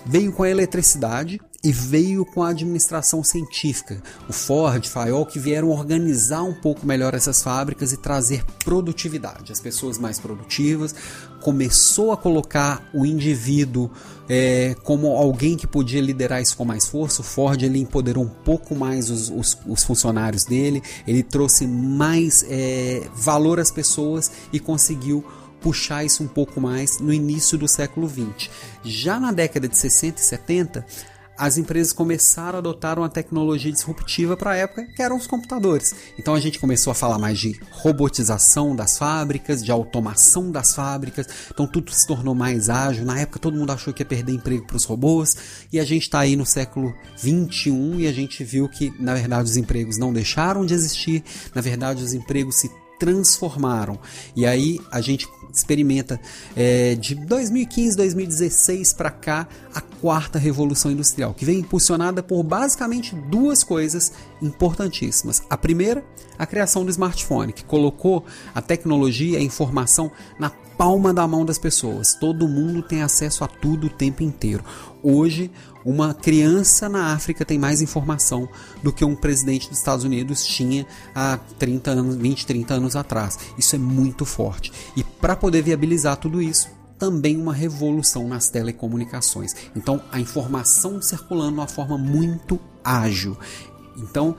veio 0.04 0.32
com 0.32 0.42
a 0.42 0.50
eletricidade 0.50 1.40
e 1.64 1.72
veio 1.72 2.26
com 2.26 2.42
a 2.42 2.50
administração 2.50 3.24
científica. 3.24 4.02
O 4.28 4.32
Ford, 4.34 4.86
Fayol, 4.86 5.24
que 5.24 5.38
vieram 5.38 5.70
organizar 5.70 6.42
um 6.42 6.52
pouco 6.52 6.86
melhor 6.86 7.14
essas 7.14 7.42
fábricas 7.42 7.90
e 7.90 7.96
trazer 7.96 8.44
produtividade. 8.62 9.50
As 9.50 9.60
pessoas 9.60 9.98
mais 9.98 10.20
produtivas, 10.20 10.94
começou 11.40 12.12
a 12.12 12.18
colocar 12.18 12.86
o 12.92 13.06
indivíduo 13.06 13.90
é, 14.28 14.76
como 14.82 15.08
alguém 15.16 15.56
que 15.56 15.66
podia 15.66 16.02
liderar 16.02 16.42
isso 16.42 16.54
com 16.54 16.66
mais 16.66 16.86
força. 16.86 17.22
O 17.22 17.24
Ford 17.24 17.60
ele 17.62 17.78
empoderou 17.78 18.24
um 18.24 18.28
pouco 18.28 18.74
mais 18.74 19.08
os, 19.08 19.30
os, 19.30 19.58
os 19.66 19.82
funcionários 19.84 20.44
dele, 20.44 20.82
ele 21.06 21.22
trouxe 21.22 21.66
mais 21.66 22.44
é, 22.46 23.08
valor 23.14 23.58
às 23.58 23.70
pessoas 23.70 24.30
e 24.52 24.60
conseguiu 24.60 25.24
puxar 25.62 26.04
isso 26.04 26.22
um 26.22 26.28
pouco 26.28 26.60
mais 26.60 26.98
no 26.98 27.10
início 27.10 27.56
do 27.56 27.66
século 27.66 28.06
20. 28.06 28.50
Já 28.84 29.18
na 29.18 29.32
década 29.32 29.66
de 29.66 29.78
60 29.78 30.20
e 30.20 30.22
70, 30.22 30.86
as 31.36 31.58
empresas 31.58 31.92
começaram 31.92 32.56
a 32.56 32.58
adotar 32.58 32.98
uma 32.98 33.08
tecnologia 33.08 33.72
disruptiva 33.72 34.36
para 34.36 34.52
a 34.52 34.56
época, 34.56 34.86
que 34.94 35.02
eram 35.02 35.16
os 35.16 35.26
computadores. 35.26 35.94
Então 36.18 36.34
a 36.34 36.40
gente 36.40 36.58
começou 36.58 36.90
a 36.90 36.94
falar 36.94 37.18
mais 37.18 37.38
de 37.38 37.58
robotização 37.70 38.74
das 38.74 38.98
fábricas, 38.98 39.64
de 39.64 39.72
automação 39.72 40.50
das 40.50 40.74
fábricas. 40.74 41.26
Então 41.50 41.66
tudo 41.66 41.92
se 41.92 42.06
tornou 42.06 42.34
mais 42.34 42.70
ágil. 42.70 43.04
Na 43.04 43.18
época 43.18 43.38
todo 43.38 43.56
mundo 43.56 43.72
achou 43.72 43.92
que 43.92 44.02
ia 44.02 44.06
perder 44.06 44.32
emprego 44.32 44.66
para 44.66 44.76
os 44.76 44.84
robôs, 44.84 45.36
e 45.72 45.80
a 45.80 45.84
gente 45.84 46.02
está 46.02 46.20
aí 46.20 46.36
no 46.36 46.46
século 46.46 46.94
21 47.18 48.00
e 48.00 48.06
a 48.06 48.12
gente 48.12 48.44
viu 48.44 48.68
que 48.68 48.92
na 49.00 49.14
verdade 49.14 49.50
os 49.50 49.56
empregos 49.56 49.98
não 49.98 50.12
deixaram 50.12 50.64
de 50.64 50.74
existir. 50.74 51.24
Na 51.54 51.60
verdade 51.60 52.02
os 52.02 52.12
empregos 52.12 52.56
se 52.56 52.70
transformaram. 52.98 53.98
E 54.34 54.46
aí 54.46 54.80
a 54.90 55.00
gente 55.00 55.28
experimenta 55.52 56.20
é, 56.56 56.94
de 56.96 57.14
2015, 57.14 57.96
2016 57.96 58.92
para 58.92 59.10
cá 59.10 59.46
a 59.74 59.80
quarta 59.80 60.38
revolução 60.38 60.90
industrial, 60.90 61.32
que 61.32 61.44
vem 61.44 61.60
impulsionada 61.60 62.22
por 62.22 62.42
basicamente 62.42 63.14
duas 63.14 63.62
coisas 63.62 64.12
importantíssimas. 64.44 65.42
A 65.48 65.56
primeira, 65.56 66.04
a 66.38 66.46
criação 66.46 66.84
do 66.84 66.90
smartphone, 66.90 67.52
que 67.52 67.64
colocou 67.64 68.24
a 68.54 68.60
tecnologia 68.60 69.38
e 69.38 69.42
a 69.42 69.44
informação 69.44 70.10
na 70.38 70.50
palma 70.50 71.14
da 71.14 71.26
mão 71.26 71.44
das 71.44 71.58
pessoas. 71.58 72.14
Todo 72.14 72.48
mundo 72.48 72.82
tem 72.82 73.02
acesso 73.02 73.44
a 73.44 73.48
tudo 73.48 73.86
o 73.86 73.90
tempo 73.90 74.22
inteiro. 74.22 74.64
Hoje, 75.02 75.50
uma 75.84 76.14
criança 76.14 76.88
na 76.88 77.12
África 77.12 77.44
tem 77.44 77.58
mais 77.58 77.82
informação 77.82 78.48
do 78.82 78.92
que 78.92 79.04
um 79.04 79.14
presidente 79.14 79.68
dos 79.68 79.78
Estados 79.78 80.04
Unidos 80.04 80.44
tinha 80.44 80.86
há 81.14 81.38
30 81.58 81.90
anos, 81.90 82.16
20, 82.16 82.46
30 82.46 82.74
anos 82.74 82.96
atrás. 82.96 83.38
Isso 83.58 83.76
é 83.76 83.78
muito 83.78 84.24
forte. 84.24 84.72
E 84.96 85.04
para 85.04 85.36
poder 85.36 85.62
viabilizar 85.62 86.16
tudo 86.16 86.40
isso, 86.40 86.68
também 86.98 87.36
uma 87.36 87.52
revolução 87.52 88.26
nas 88.26 88.48
telecomunicações. 88.48 89.54
Então, 89.76 90.00
a 90.10 90.18
informação 90.18 91.02
circulando 91.02 91.52
de 91.52 91.58
uma 91.58 91.68
forma 91.68 91.98
muito 91.98 92.58
ágil. 92.82 93.36
Então, 93.96 94.36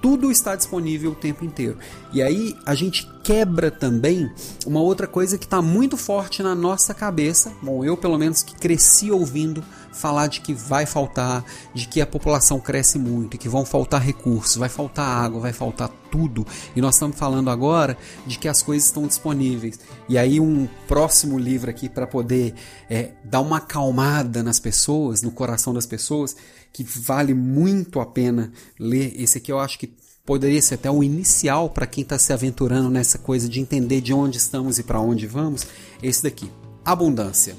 tudo 0.00 0.30
está 0.30 0.54
disponível 0.54 1.12
o 1.12 1.14
tempo 1.14 1.44
inteiro. 1.44 1.76
E 2.12 2.22
aí 2.22 2.56
a 2.64 2.74
gente 2.74 3.08
quebra 3.28 3.70
também 3.70 4.32
uma 4.64 4.80
outra 4.80 5.06
coisa 5.06 5.36
que 5.36 5.44
está 5.44 5.60
muito 5.60 5.98
forte 5.98 6.42
na 6.42 6.54
nossa 6.54 6.94
cabeça. 6.94 7.52
Bom, 7.60 7.84
eu 7.84 7.94
pelo 7.94 8.16
menos 8.16 8.42
que 8.42 8.54
cresci 8.54 9.10
ouvindo 9.10 9.62
falar 9.92 10.28
de 10.28 10.40
que 10.40 10.54
vai 10.54 10.86
faltar, 10.86 11.44
de 11.74 11.86
que 11.86 12.00
a 12.00 12.06
população 12.06 12.58
cresce 12.58 12.98
muito 12.98 13.34
e 13.34 13.38
que 13.38 13.46
vão 13.46 13.66
faltar 13.66 14.00
recursos, 14.00 14.56
vai 14.56 14.70
faltar 14.70 15.06
água, 15.06 15.40
vai 15.40 15.52
faltar 15.52 15.90
tudo. 16.10 16.46
E 16.74 16.80
nós 16.80 16.94
estamos 16.94 17.18
falando 17.18 17.50
agora 17.50 17.98
de 18.26 18.38
que 18.38 18.48
as 18.48 18.62
coisas 18.62 18.86
estão 18.86 19.06
disponíveis. 19.06 19.78
E 20.08 20.16
aí 20.16 20.40
um 20.40 20.66
próximo 20.86 21.38
livro 21.38 21.68
aqui 21.68 21.86
para 21.86 22.06
poder 22.06 22.54
é, 22.88 23.10
dar 23.22 23.40
uma 23.40 23.58
acalmada 23.58 24.42
nas 24.42 24.58
pessoas, 24.58 25.20
no 25.20 25.30
coração 25.30 25.74
das 25.74 25.84
pessoas, 25.84 26.34
que 26.72 26.82
vale 26.82 27.34
muito 27.34 28.00
a 28.00 28.06
pena 28.06 28.50
ler. 28.80 29.12
Esse 29.20 29.36
aqui 29.36 29.52
eu 29.52 29.58
acho 29.58 29.78
que 29.78 29.92
poderia 30.28 30.60
ser 30.60 30.74
até 30.74 30.90
o 30.90 31.02
inicial 31.02 31.70
para 31.70 31.86
quem 31.86 32.02
está 32.02 32.18
se 32.18 32.34
aventurando 32.34 32.90
nessa 32.90 33.16
coisa 33.16 33.48
de 33.48 33.60
entender 33.60 34.02
de 34.02 34.12
onde 34.12 34.36
estamos 34.36 34.78
e 34.78 34.82
para 34.82 35.00
onde 35.00 35.26
vamos. 35.26 35.66
Esse 36.02 36.22
daqui, 36.22 36.50
Abundância. 36.84 37.56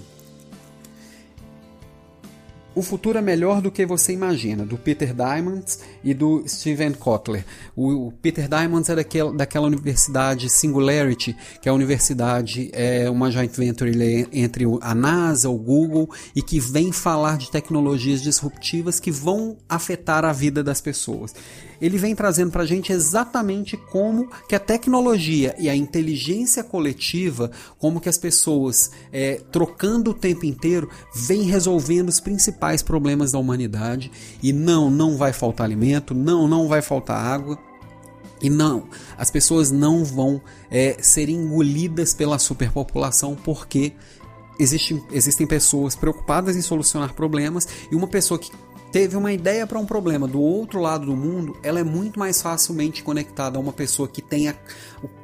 O 2.75 2.83
futuro 2.83 3.17
é 3.17 3.21
melhor 3.23 3.59
do 3.59 3.71
que 3.71 3.87
você 3.87 4.13
imagina, 4.13 4.67
do 4.67 4.77
Peter 4.77 5.15
Diamond 5.15 5.65
e 6.03 6.13
do 6.13 6.43
Steven 6.47 6.91
Kotler. 6.91 7.43
O, 7.75 8.07
o 8.07 8.11
Peter 8.11 8.47
Diamond 8.47 8.91
é 8.91 8.95
daquela, 8.95 9.33
daquela 9.33 9.65
universidade 9.65 10.47
Singularity, 10.47 11.35
que 11.63 11.67
é 11.67 11.71
a 11.71 11.75
universidade, 11.75 12.69
é 12.71 13.09
uma 13.09 13.31
joint 13.31 13.51
venture 13.57 14.27
entre 14.31 14.65
a 14.81 14.93
NASA, 14.93 15.49
o 15.49 15.57
Google, 15.57 16.07
e 16.35 16.43
que 16.43 16.59
vem 16.59 16.91
falar 16.91 17.39
de 17.39 17.49
tecnologias 17.49 18.21
disruptivas 18.21 18.99
que 18.99 19.09
vão 19.09 19.57
afetar 19.67 20.23
a 20.23 20.31
vida 20.31 20.63
das 20.63 20.79
pessoas 20.79 21.33
ele 21.81 21.97
vem 21.97 22.15
trazendo 22.15 22.51
para 22.51 22.63
a 22.63 22.65
gente 22.65 22.91
exatamente 22.91 23.77
como 23.77 24.29
que 24.47 24.55
a 24.55 24.59
tecnologia 24.59 25.55
e 25.57 25.69
a 25.69 25.75
inteligência 25.75 26.63
coletiva, 26.63 27.51
como 27.77 27.99
que 27.99 28.09
as 28.09 28.17
pessoas 28.17 28.91
é, 29.11 29.41
trocando 29.51 30.11
o 30.11 30.13
tempo 30.13 30.45
inteiro, 30.45 30.89
vem 31.13 31.43
resolvendo 31.43 32.09
os 32.09 32.19
principais 32.19 32.81
problemas 32.81 33.31
da 33.31 33.39
humanidade. 33.39 34.11
E 34.41 34.51
não, 34.51 34.89
não 34.89 35.17
vai 35.17 35.33
faltar 35.33 35.65
alimento, 35.65 36.13
não, 36.13 36.47
não 36.47 36.67
vai 36.67 36.81
faltar 36.81 37.17
água. 37.17 37.57
E 38.41 38.49
não, 38.49 38.85
as 39.17 39.29
pessoas 39.29 39.69
não 39.69 40.05
vão 40.05 40.41
é, 40.71 40.95
ser 41.01 41.27
engolidas 41.27 42.13
pela 42.13 42.39
superpopulação 42.39 43.35
porque 43.35 43.93
existe, 44.57 45.01
existem 45.11 45.47
pessoas 45.47 45.95
preocupadas 45.95 46.55
em 46.55 46.61
solucionar 46.61 47.13
problemas 47.13 47.67
e 47.91 47.95
uma 47.95 48.07
pessoa 48.07 48.39
que 48.39 48.51
teve 48.91 49.15
uma 49.15 49.31
ideia 49.31 49.65
para 49.67 49.79
um 49.79 49.85
problema 49.85 50.27
do 50.27 50.41
outro 50.41 50.79
lado 50.79 51.05
do 51.05 51.15
mundo, 51.15 51.57
ela 51.63 51.79
é 51.79 51.83
muito 51.83 52.19
mais 52.19 52.41
facilmente 52.41 53.03
conectada 53.03 53.57
a 53.57 53.61
uma 53.61 53.73
pessoa 53.73 54.07
que 54.07 54.21
tenha 54.21 54.55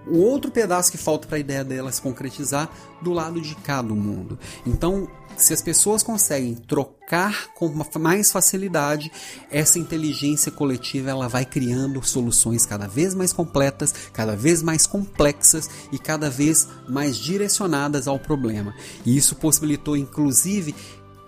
o 0.07 0.17
outro 0.19 0.51
pedaço 0.51 0.91
que 0.91 0.97
falta 0.97 1.27
para 1.27 1.37
a 1.37 1.39
ideia 1.39 1.63
dela 1.63 1.91
se 1.91 2.01
concretizar 2.01 2.69
do 3.01 3.11
lado 3.11 3.41
de 3.41 3.55
cá 3.55 3.81
do 3.81 3.95
mundo. 3.95 4.37
Então, 4.65 5.07
se 5.37 5.53
as 5.53 5.61
pessoas 5.61 6.01
conseguem 6.01 6.55
trocar 6.55 7.53
com 7.53 7.69
mais 7.99 8.31
facilidade, 8.31 9.11
essa 9.51 9.77
inteligência 9.77 10.51
coletiva 10.51 11.09
ela 11.09 11.27
vai 11.27 11.45
criando 11.45 12.01
soluções 12.05 12.65
cada 12.65 12.87
vez 12.87 13.13
mais 13.13 13.33
completas, 13.33 13.93
cada 14.13 14.35
vez 14.35 14.61
mais 14.61 14.87
complexas 14.87 15.69
e 15.91 15.99
cada 15.99 16.29
vez 16.29 16.67
mais 16.87 17.17
direcionadas 17.17 18.07
ao 18.07 18.17
problema. 18.17 18.73
E 19.05 19.17
isso 19.17 19.35
possibilitou 19.35 19.97
inclusive 19.97 20.73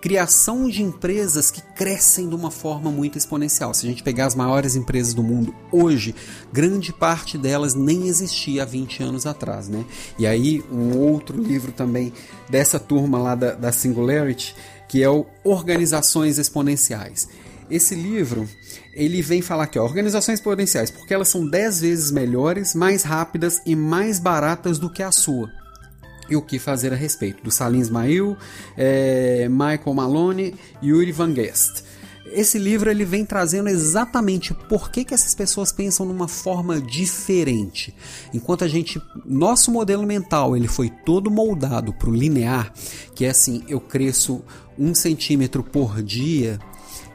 criação 0.00 0.68
de 0.68 0.82
empresas 0.82 1.50
que 1.50 1.60
crescem 1.60 2.28
de 2.28 2.34
uma 2.34 2.50
forma 2.50 2.90
muito 2.90 3.18
exponencial. 3.18 3.74
Se 3.74 3.86
a 3.86 3.88
gente 3.88 4.02
pegar 4.02 4.26
as 4.26 4.34
maiores 4.34 4.76
empresas 4.76 5.12
do 5.12 5.22
mundo 5.22 5.54
hoje, 5.72 6.14
grande 6.52 6.92
parte 6.92 7.36
delas 7.36 7.74
nem 7.74 8.06
existia 8.06 8.62
há 8.62 8.66
20 8.66 9.02
anos 9.02 9.26
atrás, 9.26 9.68
né? 9.68 9.84
E 10.18 10.26
aí 10.26 10.62
um 10.70 10.96
outro 10.96 11.40
livro 11.40 11.72
também 11.72 12.12
dessa 12.48 12.78
turma 12.78 13.18
lá 13.18 13.34
da, 13.34 13.54
da 13.54 13.72
Singularity, 13.72 14.54
que 14.88 15.02
é 15.02 15.10
o 15.10 15.26
Organizações 15.44 16.38
Exponenciais. 16.38 17.28
Esse 17.70 17.94
livro, 17.94 18.48
ele 18.94 19.20
vem 19.20 19.42
falar 19.42 19.68
ó, 19.76 19.80
organizações 19.80 20.38
exponenciais, 20.38 20.90
porque 20.90 21.12
elas 21.12 21.28
são 21.28 21.46
10 21.46 21.80
vezes 21.80 22.10
melhores, 22.10 22.74
mais 22.74 23.02
rápidas 23.02 23.60
e 23.66 23.76
mais 23.76 24.18
baratas 24.18 24.78
do 24.78 24.88
que 24.88 25.02
a 25.02 25.12
sua 25.12 25.50
e 26.28 26.36
o 26.36 26.42
que 26.42 26.58
fazer 26.58 26.92
a 26.92 26.96
respeito, 26.96 27.42
do 27.42 27.50
Salim 27.50 27.80
Ismail, 27.80 28.36
é, 28.76 29.48
Michael 29.48 29.94
Malone 29.94 30.54
e 30.82 30.88
Yuri 30.88 31.12
Van 31.12 31.32
Guest. 31.32 31.84
Esse 32.32 32.58
livro 32.58 32.90
ele 32.90 33.04
vem 33.04 33.24
trazendo 33.24 33.68
exatamente 33.68 34.52
por 34.52 34.90
que, 34.90 35.04
que 35.04 35.14
essas 35.14 35.34
pessoas 35.34 35.72
pensam 35.72 36.04
numa 36.04 36.28
forma 36.28 36.80
diferente. 36.80 37.94
Enquanto 38.34 38.64
a 38.64 38.68
gente, 38.68 39.00
nosso 39.24 39.70
modelo 39.70 40.06
mental 40.06 40.56
ele 40.56 40.68
foi 40.68 40.90
todo 40.90 41.30
moldado 41.30 41.92
para 41.92 42.10
o 42.10 42.14
linear, 42.14 42.72
que 43.14 43.24
é 43.24 43.30
assim, 43.30 43.64
eu 43.66 43.80
cresço 43.80 44.42
um 44.78 44.94
centímetro 44.94 45.62
por 45.62 46.02
dia, 46.02 46.58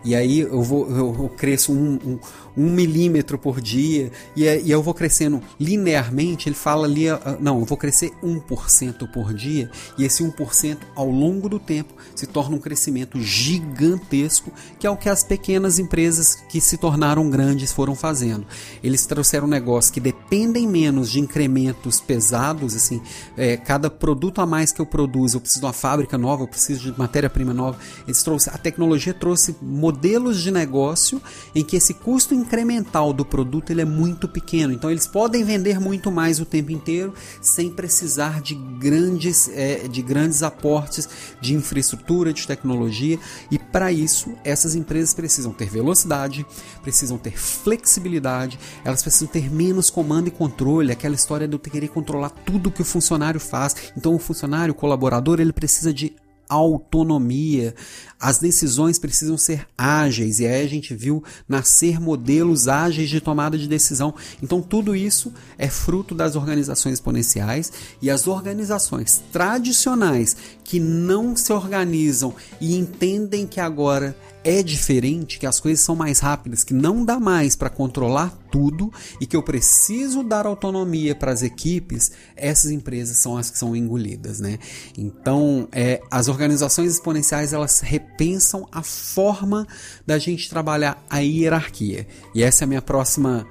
e 0.04 0.16
aí 0.16 0.42
eu 0.42 0.62
vou 0.62 0.90
eu, 0.90 1.16
eu 1.24 1.30
cresço 1.30 1.72
um, 1.72 1.94
um, 2.06 2.20
um 2.58 2.70
milímetro 2.72 3.38
por 3.38 3.60
dia, 3.60 4.12
e, 4.36 4.48
é, 4.48 4.62
e 4.62 4.72
eu 4.72 4.82
vou 4.82 4.94
crescendo 4.94 5.42
linearmente, 5.60 6.48
ele 6.48 6.56
fala 6.56 6.86
ali, 6.86 7.10
ah, 7.10 7.38
não, 7.40 7.60
eu 7.60 7.66
vou 7.66 7.78
crescer 7.78 8.12
1% 8.24 9.12
por 9.12 9.34
dia, 9.34 9.70
e 9.98 10.04
esse 10.04 10.24
1% 10.24 10.78
ao 10.96 11.10
longo 11.10 11.50
do 11.50 11.60
tempo 11.60 11.94
se 12.16 12.28
torna 12.28 12.56
um 12.56 12.60
crescimento 12.60 13.20
gigantesco, 13.22 14.52
que 14.80 14.86
é 14.86 14.90
o 14.90 14.98
que 14.98 15.10
as 15.10 15.24
pequenas 15.24 15.80
empresas 15.80 16.36
que 16.50 16.62
se 16.62 16.78
tornaram 16.78 17.30
grandes 17.30 17.72
foram 17.72 17.96
fazendo. 17.96 18.46
Eles 18.84 19.06
trouxeram 19.06 19.48
um 19.48 19.50
negócio 19.50 19.94
que 19.94 20.00
dependem 20.00 20.68
menos 20.68 21.12
de 21.12 21.20
incrementos 21.20 22.00
pesados, 22.00 22.76
assim, 22.76 23.02
é, 23.38 23.58
cada 23.58 23.90
produto 23.90 24.42
a 24.42 24.46
mais 24.46 24.72
que 24.72 24.82
eu 24.82 24.86
produzo, 24.86 25.38
eu 25.38 25.42
preciso 25.42 25.62
de 25.62 25.66
uma 25.66 25.74
fábrica 25.74 26.18
nova, 26.18 26.44
eu 26.44 26.48
preciso 26.48 26.92
de 26.92 27.00
matéria-prima 27.00 27.54
nova. 27.54 27.78
Eles 28.06 28.22
trouxe, 28.22 28.50
a 28.50 28.58
tecnologia 28.58 29.14
trouxe 29.14 29.56
de 29.94 30.52
negócio 30.52 31.22
em 31.54 31.64
que 31.64 31.76
esse 31.76 31.94
custo 31.94 32.34
incremental 32.34 33.14
do 33.14 33.26
produto 33.26 33.72
ele 33.72 33.82
é 33.82 33.86
muito 33.86 34.28
pequeno, 34.28 34.74
então 34.74 34.90
eles 34.90 35.08
podem 35.08 35.44
vender 35.44 35.80
muito 35.80 36.12
mais 36.12 36.40
o 36.40 36.46
tempo 36.46 36.72
inteiro 36.72 37.14
sem 37.42 37.70
precisar 37.70 38.42
de 38.42 38.56
grandes, 38.56 39.50
é, 39.54 39.88
de 39.88 40.02
grandes 40.02 40.44
aportes 40.44 41.08
de 41.42 41.54
infraestrutura, 41.54 42.34
de 42.34 42.46
tecnologia, 42.46 43.20
e 43.50 43.58
para 43.58 43.92
isso 43.92 44.34
essas 44.44 44.76
empresas 44.76 45.14
precisam 45.14 45.52
ter 45.52 45.70
velocidade, 45.70 46.46
precisam 46.82 47.18
ter 47.18 47.38
flexibilidade, 47.38 48.60
elas 48.84 49.02
precisam 49.02 49.28
ter 49.28 49.52
menos 49.52 49.90
comando 49.90 50.28
e 50.28 50.32
controle, 50.32 50.92
aquela 50.92 51.16
história 51.16 51.48
de 51.48 51.56
eu 51.56 51.60
querer 51.60 51.88
controlar 51.88 52.30
tudo 52.30 52.72
que 52.72 52.82
o 52.82 52.86
funcionário 52.86 53.40
faz. 53.40 53.76
Então 53.98 54.14
o 54.14 54.20
funcionário, 54.20 54.74
o 54.74 54.76
colaborador, 54.76 55.40
ele 55.40 55.54
precisa 55.54 55.94
de 55.94 56.16
autonomia. 56.50 57.76
As 58.20 58.40
decisões 58.40 58.98
precisam 58.98 59.38
ser 59.38 59.68
ágeis 59.78 60.40
e 60.40 60.48
aí 60.48 60.64
a 60.64 60.68
gente 60.68 60.94
viu 60.94 61.24
nascer 61.48 62.00
modelos 62.00 62.68
ágeis 62.68 63.10
de 63.10 63.20
tomada 63.20 63.58
de 63.58 63.68
decisão. 63.68 64.14
Então 64.42 64.62
tudo 64.62 64.96
isso 64.96 65.34
é 65.58 65.68
fruto 65.68 66.16
das 66.16 66.36
organizações 66.36 66.94
exponenciais 66.94 67.72
e 68.02 68.10
as 68.10 68.28
organizações 68.28 69.22
tradicionais 69.32 70.36
que 70.64 70.80
não 70.80 71.36
se 71.36 71.52
organizam 71.52 72.34
e 72.62 72.78
entendem 72.78 73.46
que 73.46 73.60
agora 73.60 74.16
é 74.44 74.62
diferente, 74.62 75.40
que 75.40 75.46
as 75.46 75.60
coisas 75.60 75.84
são 75.84 75.96
mais 75.96 76.20
rápidas, 76.20 76.64
que 76.64 76.74
não 76.74 77.04
dá 77.06 77.20
mais 77.20 77.56
para 77.56 77.70
controlar 77.70 78.38
tudo 78.52 78.92
e 79.20 79.26
que 79.26 79.36
eu 79.36 79.42
preciso 79.42 80.22
dar 80.24 80.46
autonomia 80.46 81.16
para 81.16 81.32
as 81.32 81.42
equipes, 81.42 82.12
essas 82.36 82.72
empresas 82.72 83.18
são 83.18 83.38
as 83.38 83.50
que 83.50 83.58
são 83.58 83.76
engolidas, 83.76 84.40
né? 84.40 84.60
Então, 84.98 85.68
é, 85.72 86.02
as 86.12 86.28
organizações 86.28 86.92
exponenciais 86.92 87.54
elas 87.54 87.80
repensam 87.80 88.68
a 88.72 88.84
forma 88.84 89.68
da 90.06 90.20
gente 90.20 90.50
trabalhar 90.50 91.04
a 91.10 91.20
hierarquia. 91.20 92.08
E 92.36 92.44
essa 92.44 92.64
é 92.64 92.66
a 92.66 92.68
minha 92.68 92.82
próxima 92.82 93.48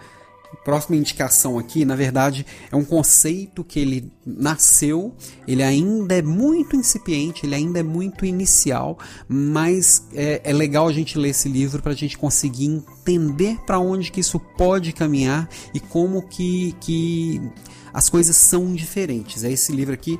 próxima 0.64 0.96
indicação 0.96 1.58
aqui, 1.58 1.84
na 1.84 1.96
verdade, 1.96 2.46
é 2.70 2.76
um 2.76 2.84
conceito 2.84 3.64
que 3.64 3.80
ele 3.80 4.12
nasceu, 4.24 5.14
ele 5.46 5.62
ainda 5.62 6.16
é 6.16 6.22
muito 6.22 6.76
incipiente, 6.76 7.46
ele 7.46 7.54
ainda 7.54 7.80
é 7.80 7.82
muito 7.82 8.24
inicial, 8.24 8.98
mas 9.28 10.06
é, 10.14 10.40
é 10.44 10.52
legal 10.52 10.86
a 10.86 10.92
gente 10.92 11.18
ler 11.18 11.30
esse 11.30 11.48
livro 11.48 11.82
para 11.82 11.92
a 11.92 11.96
gente 11.96 12.16
conseguir 12.16 12.66
entender 12.66 13.58
para 13.66 13.78
onde 13.78 14.10
que 14.12 14.20
isso 14.20 14.38
pode 14.38 14.92
caminhar 14.92 15.48
e 15.74 15.80
como 15.80 16.22
que, 16.22 16.74
que 16.80 17.40
as 17.92 18.08
coisas 18.08 18.36
são 18.36 18.72
diferentes. 18.74 19.44
É 19.44 19.50
esse 19.50 19.72
livro 19.72 19.94
aqui, 19.94 20.18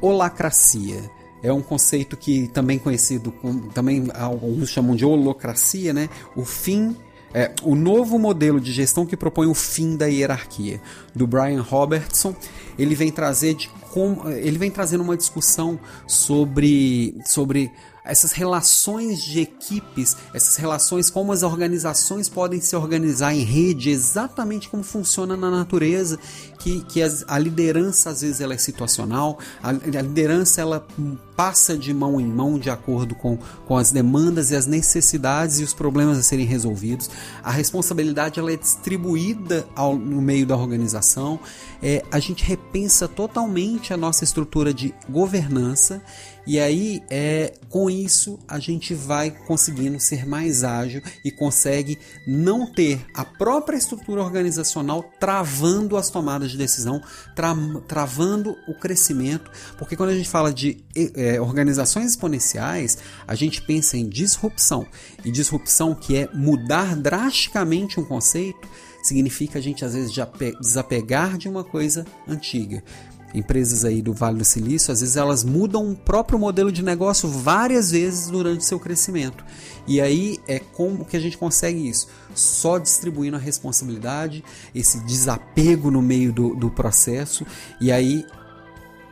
Holacracia. 0.00 1.10
É 1.42 1.52
um 1.52 1.62
conceito 1.62 2.16
que 2.16 2.48
também 2.48 2.78
conhecido, 2.78 3.32
também 3.72 4.08
alguns 4.14 4.70
chamam 4.70 4.96
de 4.96 5.04
holocracia, 5.04 5.92
né? 5.92 6.08
O 6.34 6.44
fim 6.44 6.96
é 7.36 7.52
o 7.62 7.74
novo 7.74 8.18
modelo 8.18 8.58
de 8.58 8.72
gestão 8.72 9.04
que 9.04 9.14
propõe 9.14 9.46
o 9.46 9.52
fim 9.52 9.94
da 9.94 10.06
hierarquia, 10.06 10.80
do 11.14 11.26
Brian 11.26 11.60
Robertson. 11.60 12.34
Ele 12.78 12.94
vem 12.94 13.12
trazer 13.12 13.52
de 13.52 13.68
como, 13.92 14.26
ele 14.30 14.56
vem 14.56 14.70
trazendo 14.70 15.02
uma 15.02 15.18
discussão 15.18 15.78
sobre, 16.06 17.14
sobre 17.26 17.70
essas 18.06 18.32
relações 18.32 19.22
de 19.22 19.40
equipes, 19.40 20.16
essas 20.32 20.56
relações, 20.56 21.10
como 21.10 21.32
as 21.32 21.42
organizações 21.42 22.28
podem 22.28 22.60
se 22.60 22.74
organizar 22.76 23.34
em 23.34 23.42
rede, 23.42 23.90
exatamente 23.90 24.68
como 24.68 24.82
funciona 24.82 25.36
na 25.36 25.50
natureza, 25.50 26.18
que, 26.58 26.82
que 26.84 27.00
a 27.02 27.38
liderança 27.38 28.10
às 28.10 28.22
vezes 28.22 28.40
ela 28.40 28.54
é 28.54 28.58
situacional, 28.58 29.38
a, 29.62 29.70
a 29.70 30.02
liderança 30.02 30.60
ela 30.60 30.86
passa 31.36 31.76
de 31.76 31.92
mão 31.92 32.20
em 32.20 32.26
mão 32.26 32.58
de 32.58 32.70
acordo 32.70 33.14
com, 33.14 33.38
com 33.66 33.76
as 33.76 33.92
demandas 33.92 34.50
e 34.50 34.56
as 34.56 34.66
necessidades 34.66 35.60
e 35.60 35.62
os 35.64 35.74
problemas 35.74 36.16
a 36.16 36.22
serem 36.22 36.46
resolvidos. 36.46 37.10
A 37.42 37.50
responsabilidade 37.50 38.40
ela 38.40 38.50
é 38.50 38.56
distribuída 38.56 39.66
ao, 39.74 39.94
no 39.94 40.22
meio 40.22 40.46
da 40.46 40.56
organização. 40.56 41.38
É, 41.82 42.02
a 42.10 42.18
gente 42.18 42.42
repensa 42.42 43.06
totalmente 43.06 43.92
a 43.92 43.96
nossa 43.96 44.24
estrutura 44.24 44.72
de 44.72 44.94
governança 45.08 46.02
e 46.46 46.60
aí, 46.60 47.02
é, 47.10 47.54
com 47.68 47.90
isso, 47.90 48.38
a 48.46 48.60
gente 48.60 48.94
vai 48.94 49.32
conseguindo 49.32 49.98
ser 49.98 50.24
mais 50.24 50.62
ágil 50.62 51.02
e 51.24 51.30
consegue 51.30 51.98
não 52.24 52.72
ter 52.72 53.04
a 53.12 53.24
própria 53.24 53.76
estrutura 53.76 54.22
organizacional 54.22 55.10
travando 55.18 55.96
as 55.96 56.08
tomadas 56.08 56.52
de 56.52 56.56
decisão, 56.56 57.02
tra 57.34 57.56
travando 57.88 58.56
o 58.68 58.74
crescimento, 58.74 59.50
porque 59.76 59.96
quando 59.96 60.10
a 60.10 60.14
gente 60.14 60.28
fala 60.28 60.52
de 60.52 60.84
é, 60.94 61.40
organizações 61.40 62.10
exponenciais, 62.10 62.98
a 63.26 63.34
gente 63.34 63.60
pensa 63.62 63.96
em 63.96 64.08
disrupção. 64.08 64.86
E 65.24 65.32
disrupção 65.32 65.96
que 65.96 66.16
é 66.16 66.28
mudar 66.32 66.94
drasticamente 66.94 67.98
um 67.98 68.04
conceito 68.04 68.68
significa 69.02 69.58
a 69.58 69.62
gente 69.62 69.84
às 69.84 69.94
vezes 69.94 70.12
desapegar 70.60 71.38
de 71.38 71.48
uma 71.48 71.64
coisa 71.64 72.06
antiga 72.28 72.82
empresas 73.34 73.84
aí 73.84 74.00
do 74.00 74.12
Vale 74.12 74.38
do 74.38 74.44
Silício, 74.44 74.92
às 74.92 75.00
vezes 75.00 75.16
elas 75.16 75.44
mudam 75.44 75.90
o 75.90 75.96
próprio 75.96 76.38
modelo 76.38 76.72
de 76.72 76.82
negócio 76.82 77.28
várias 77.28 77.90
vezes 77.90 78.30
durante 78.30 78.64
seu 78.64 78.80
crescimento. 78.80 79.44
E 79.86 80.00
aí 80.00 80.38
é 80.48 80.58
como 80.58 81.04
que 81.04 81.16
a 81.16 81.20
gente 81.20 81.36
consegue 81.36 81.88
isso? 81.88 82.08
Só 82.34 82.78
distribuindo 82.78 83.36
a 83.36 83.40
responsabilidade, 83.40 84.44
esse 84.74 84.98
desapego 85.00 85.90
no 85.90 86.02
meio 86.02 86.32
do, 86.32 86.54
do 86.54 86.70
processo, 86.70 87.46
e 87.80 87.92
aí 87.92 88.24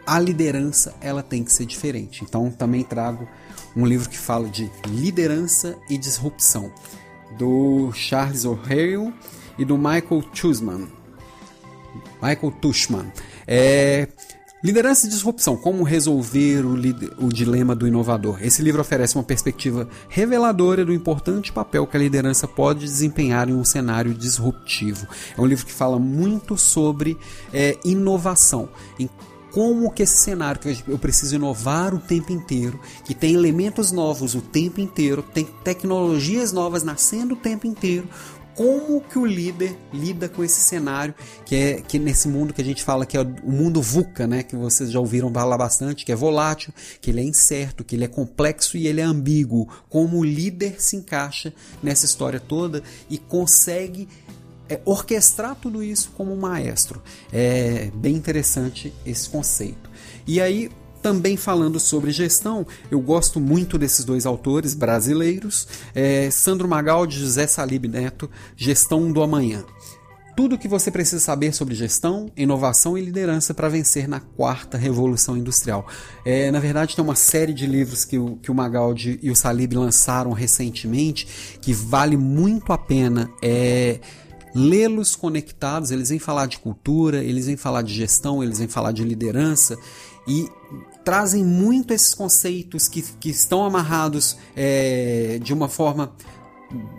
a 0.06 0.18
liderança 0.18 0.94
ela 1.00 1.22
tem 1.22 1.44
que 1.44 1.52
ser 1.52 1.66
diferente. 1.66 2.24
Então 2.24 2.50
também 2.50 2.82
trago 2.82 3.28
um 3.76 3.86
livro 3.86 4.08
que 4.08 4.18
fala 4.18 4.48
de 4.48 4.70
liderança 4.86 5.76
e 5.88 5.98
disrupção, 5.98 6.72
do 7.38 7.90
Charles 7.92 8.44
O'Hare 8.44 9.12
e 9.58 9.64
do 9.64 9.76
Michael 9.76 10.22
Tushman. 10.34 10.88
Michael 12.22 12.52
Tushman. 12.60 13.12
É, 13.46 14.08
Liderança 14.64 15.06
e 15.06 15.10
disrupção: 15.10 15.58
Como 15.58 15.82
resolver 15.82 16.64
o, 16.64 16.72
o, 17.26 17.28
dilema 17.28 17.74
do 17.74 17.86
inovador. 17.86 18.38
Esse 18.40 18.62
livro 18.62 18.80
oferece 18.80 19.14
uma 19.14 19.22
perspectiva 19.22 19.86
reveladora 20.08 20.86
do 20.86 20.94
importante 20.94 21.52
papel 21.52 21.86
que 21.86 21.98
a 21.98 22.00
liderança 22.00 22.48
pode 22.48 22.80
desempenhar 22.80 23.46
em 23.50 23.52
um 23.52 23.62
cenário 23.62 24.14
disruptivo. 24.14 25.06
É 25.36 25.40
um 25.40 25.44
livro 25.44 25.66
que 25.66 25.72
fala 25.72 25.98
muito 25.98 26.56
sobre 26.56 27.18
é, 27.52 27.76
inovação, 27.84 28.70
em 28.98 29.06
como 29.54 29.92
que 29.92 30.02
esse 30.02 30.16
cenário 30.16 30.60
que 30.60 30.82
eu 30.88 30.98
preciso 30.98 31.36
inovar 31.36 31.94
o 31.94 32.00
tempo 32.00 32.32
inteiro, 32.32 32.80
que 33.04 33.14
tem 33.14 33.34
elementos 33.34 33.92
novos 33.92 34.34
o 34.34 34.40
tempo 34.40 34.80
inteiro, 34.80 35.22
tem 35.22 35.44
tecnologias 35.62 36.52
novas 36.52 36.82
nascendo 36.82 37.34
o 37.34 37.36
tempo 37.36 37.64
inteiro, 37.64 38.08
como 38.54 39.00
que 39.00 39.18
o 39.18 39.26
líder 39.26 39.76
lida 39.92 40.28
com 40.28 40.44
esse 40.44 40.60
cenário 40.60 41.14
que 41.44 41.54
é 41.54 41.80
que 41.80 41.98
nesse 41.98 42.28
mundo 42.28 42.52
que 42.54 42.62
a 42.62 42.64
gente 42.64 42.82
fala 42.82 43.04
que 43.04 43.16
é 43.16 43.20
o 43.20 43.50
mundo 43.50 43.82
VUCA, 43.82 44.26
né, 44.26 44.42
que 44.42 44.56
vocês 44.56 44.90
já 44.90 45.00
ouviram 45.00 45.32
falar 45.32 45.58
bastante, 45.58 46.04
que 46.04 46.12
é 46.12 46.16
volátil, 46.16 46.72
que 47.00 47.10
ele 47.10 47.20
é 47.20 47.24
incerto, 47.24 47.84
que 47.84 47.96
ele 47.96 48.04
é 48.04 48.08
complexo 48.08 48.76
e 48.76 48.86
ele 48.86 49.00
é 49.00 49.04
ambíguo. 49.04 49.68
Como 49.88 50.18
o 50.18 50.24
líder 50.24 50.80
se 50.80 50.96
encaixa 50.96 51.52
nessa 51.82 52.04
história 52.04 52.40
toda 52.40 52.82
e 53.10 53.18
consegue 53.18 54.08
é, 54.68 54.80
orquestrar 54.84 55.56
tudo 55.56 55.82
isso 55.82 56.12
como 56.16 56.32
um 56.32 56.38
maestro. 56.38 57.02
É 57.32 57.90
bem 57.94 58.14
interessante 58.14 58.92
esse 59.04 59.28
conceito. 59.28 59.90
E 60.26 60.40
aí 60.40 60.70
também 61.04 61.36
falando 61.36 61.78
sobre 61.78 62.10
gestão, 62.10 62.66
eu 62.90 62.98
gosto 62.98 63.38
muito 63.38 63.76
desses 63.76 64.06
dois 64.06 64.24
autores 64.24 64.72
brasileiros, 64.72 65.68
é, 65.94 66.30
Sandro 66.30 66.66
Magaldi 66.66 67.18
e 67.18 67.20
José 67.20 67.46
Salib 67.46 67.84
Neto, 67.84 68.30
Gestão 68.56 69.12
do 69.12 69.22
Amanhã. 69.22 69.62
Tudo 70.34 70.54
o 70.54 70.58
que 70.58 70.66
você 70.66 70.90
precisa 70.90 71.20
saber 71.20 71.52
sobre 71.52 71.74
gestão, 71.74 72.32
inovação 72.34 72.96
e 72.96 73.02
liderança 73.02 73.52
para 73.52 73.68
vencer 73.68 74.08
na 74.08 74.18
quarta 74.18 74.78
revolução 74.78 75.36
industrial. 75.36 75.86
É, 76.24 76.50
na 76.50 76.58
verdade, 76.58 76.96
tem 76.96 77.04
uma 77.04 77.14
série 77.14 77.52
de 77.52 77.66
livros 77.66 78.06
que 78.06 78.18
o, 78.18 78.36
que 78.36 78.50
o 78.50 78.54
Magaldi 78.54 79.20
e 79.22 79.30
o 79.30 79.36
Salib 79.36 79.74
lançaram 79.74 80.32
recentemente 80.32 81.58
que 81.60 81.74
vale 81.74 82.16
muito 82.16 82.72
a 82.72 82.78
pena 82.78 83.30
é, 83.42 84.00
lê-los 84.54 85.14
conectados. 85.14 85.90
Eles 85.90 86.08
vêm 86.08 86.18
falar 86.18 86.46
de 86.46 86.58
cultura, 86.58 87.22
eles 87.22 87.44
vêm 87.44 87.58
falar 87.58 87.82
de 87.82 87.92
gestão, 87.92 88.42
eles 88.42 88.58
vêm 88.58 88.68
falar 88.68 88.90
de 88.90 89.04
liderança 89.04 89.76
e 90.26 90.48
trazem 91.04 91.44
muito 91.44 91.92
esses 91.92 92.14
conceitos 92.14 92.88
que, 92.88 93.02
que 93.02 93.30
estão 93.30 93.64
amarrados 93.64 94.36
é, 94.56 95.38
de 95.42 95.52
uma 95.52 95.68
forma 95.68 96.12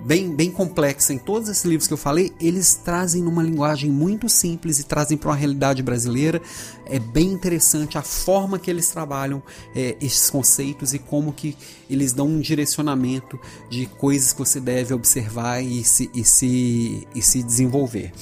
bem, 0.05 0.33
bem 0.33 0.51
complexa 0.51 1.13
em 1.13 1.17
todos 1.17 1.49
esses 1.49 1.65
livros 1.65 1.87
que 1.87 1.93
eu 1.93 1.97
falei, 1.97 2.31
eles 2.39 2.75
trazem 2.75 3.21
numa 3.21 3.43
linguagem 3.43 3.89
muito 3.89 4.29
simples 4.29 4.79
e 4.79 4.83
trazem 4.83 5.17
para 5.17 5.29
uma 5.29 5.35
realidade 5.35 5.81
brasileira. 5.81 6.41
É 6.85 6.99
bem 6.99 7.31
interessante 7.31 7.97
a 7.97 8.01
forma 8.01 8.59
que 8.59 8.69
eles 8.69 8.87
trabalham 8.89 9.41
é, 9.75 9.97
esses 9.99 10.29
conceitos 10.29 10.93
e 10.93 10.99
como 10.99 11.33
que 11.33 11.57
eles 11.89 12.13
dão 12.13 12.27
um 12.27 12.39
direcionamento 12.39 13.39
de 13.69 13.85
coisas 13.85 14.31
que 14.31 14.39
você 14.39 14.59
deve 14.59 14.93
observar 14.93 15.61
e 15.61 15.83
se, 15.83 16.09
e 16.13 16.23
se, 16.23 17.07
e 17.13 17.21
se 17.21 17.43
desenvolver. 17.43 18.13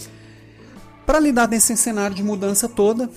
Para 1.06 1.20
lidar 1.20 1.50
nesse 1.50 1.76
cenário 1.76 2.16
de 2.16 2.24
mudança 2.24 2.70
toda, 2.70 3.10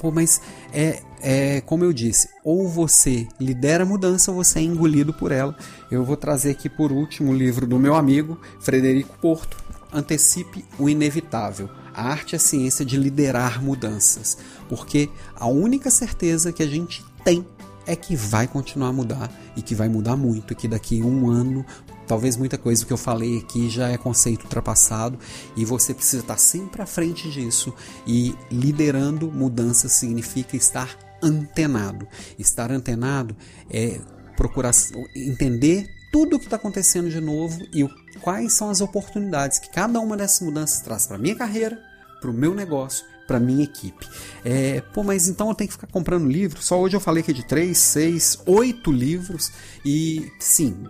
pô, 0.00 0.10
mas 0.10 0.40
é, 0.72 1.02
é 1.22 1.60
como 1.60 1.84
eu 1.84 1.92
disse, 1.92 2.28
ou 2.44 2.68
você 2.68 3.26
lidera 3.40 3.84
a 3.84 3.86
mudança 3.86 4.30
ou 4.30 4.36
você 4.36 4.58
é 4.58 4.62
engolido 4.62 5.12
por 5.12 5.32
ela. 5.32 5.56
Eu 5.90 6.04
vou 6.04 6.16
trazer 6.16 6.50
aqui 6.50 6.68
por 6.68 6.92
último 6.92 7.32
o 7.32 7.34
livro 7.34 7.66
do 7.66 7.78
meu 7.78 7.94
amigo 7.94 8.38
Frederico 8.60 9.16
Porto, 9.18 9.56
Antecipe 9.92 10.64
o 10.78 10.88
Inevitável. 10.88 11.68
A 11.94 12.02
arte 12.10 12.34
e 12.34 12.36
a 12.36 12.38
ciência 12.38 12.84
de 12.84 12.96
liderar 12.96 13.62
mudanças. 13.62 14.38
Porque 14.68 15.08
a 15.34 15.48
única 15.48 15.90
certeza 15.90 16.52
que 16.52 16.62
a 16.62 16.66
gente 16.66 17.04
tem 17.24 17.44
é 17.86 17.96
que 17.96 18.14
vai 18.14 18.46
continuar 18.46 18.88
a 18.88 18.92
mudar 18.92 19.32
e 19.56 19.62
que 19.62 19.74
vai 19.74 19.88
mudar 19.88 20.14
muito, 20.14 20.54
que 20.54 20.68
daqui 20.68 21.00
a 21.00 21.04
um 21.04 21.28
ano 21.28 21.64
Talvez 22.08 22.38
muita 22.38 22.56
coisa 22.56 22.86
que 22.86 22.92
eu 22.92 22.96
falei 22.96 23.36
aqui 23.36 23.68
já 23.68 23.90
é 23.90 23.98
conceito 23.98 24.44
ultrapassado 24.44 25.18
e 25.54 25.62
você 25.62 25.92
precisa 25.92 26.22
estar 26.22 26.38
sempre 26.38 26.80
à 26.80 26.86
frente 26.86 27.30
disso 27.30 27.72
e 28.06 28.34
liderando 28.50 29.30
mudanças 29.30 29.92
significa 29.92 30.56
estar 30.56 30.96
antenado. 31.22 32.06
Estar 32.38 32.70
antenado 32.70 33.36
é 33.70 34.00
procurar 34.36 34.72
entender 35.14 35.88
tudo 36.12 36.36
o 36.36 36.38
que 36.38 36.46
está 36.46 36.56
acontecendo 36.56 37.10
de 37.10 37.20
novo 37.20 37.60
e 37.74 37.86
quais 38.20 38.52
são 38.52 38.70
as 38.70 38.80
oportunidades 38.80 39.58
que 39.58 39.70
cada 39.70 40.00
uma 40.00 40.16
dessas 40.16 40.40
mudanças 40.40 40.80
traz 40.80 41.06
para 41.06 41.18
minha 41.18 41.34
carreira, 41.34 41.78
para 42.20 42.30
o 42.30 42.34
meu 42.34 42.54
negócio, 42.54 43.04
para 43.26 43.38
minha 43.38 43.62
equipe. 43.62 44.08
É, 44.44 44.80
pô, 44.80 45.02
mas 45.02 45.28
então 45.28 45.48
eu 45.48 45.54
tenho 45.54 45.68
que 45.68 45.74
ficar 45.74 45.86
comprando 45.88 46.26
livro? 46.26 46.62
Só 46.62 46.80
hoje 46.80 46.96
eu 46.96 47.00
falei 47.00 47.22
que 47.22 47.30
é 47.30 47.34
de 47.34 47.44
3, 47.44 47.76
6, 47.76 48.42
8 48.46 48.90
livros 48.90 49.52
e 49.84 50.32
sim, 50.40 50.84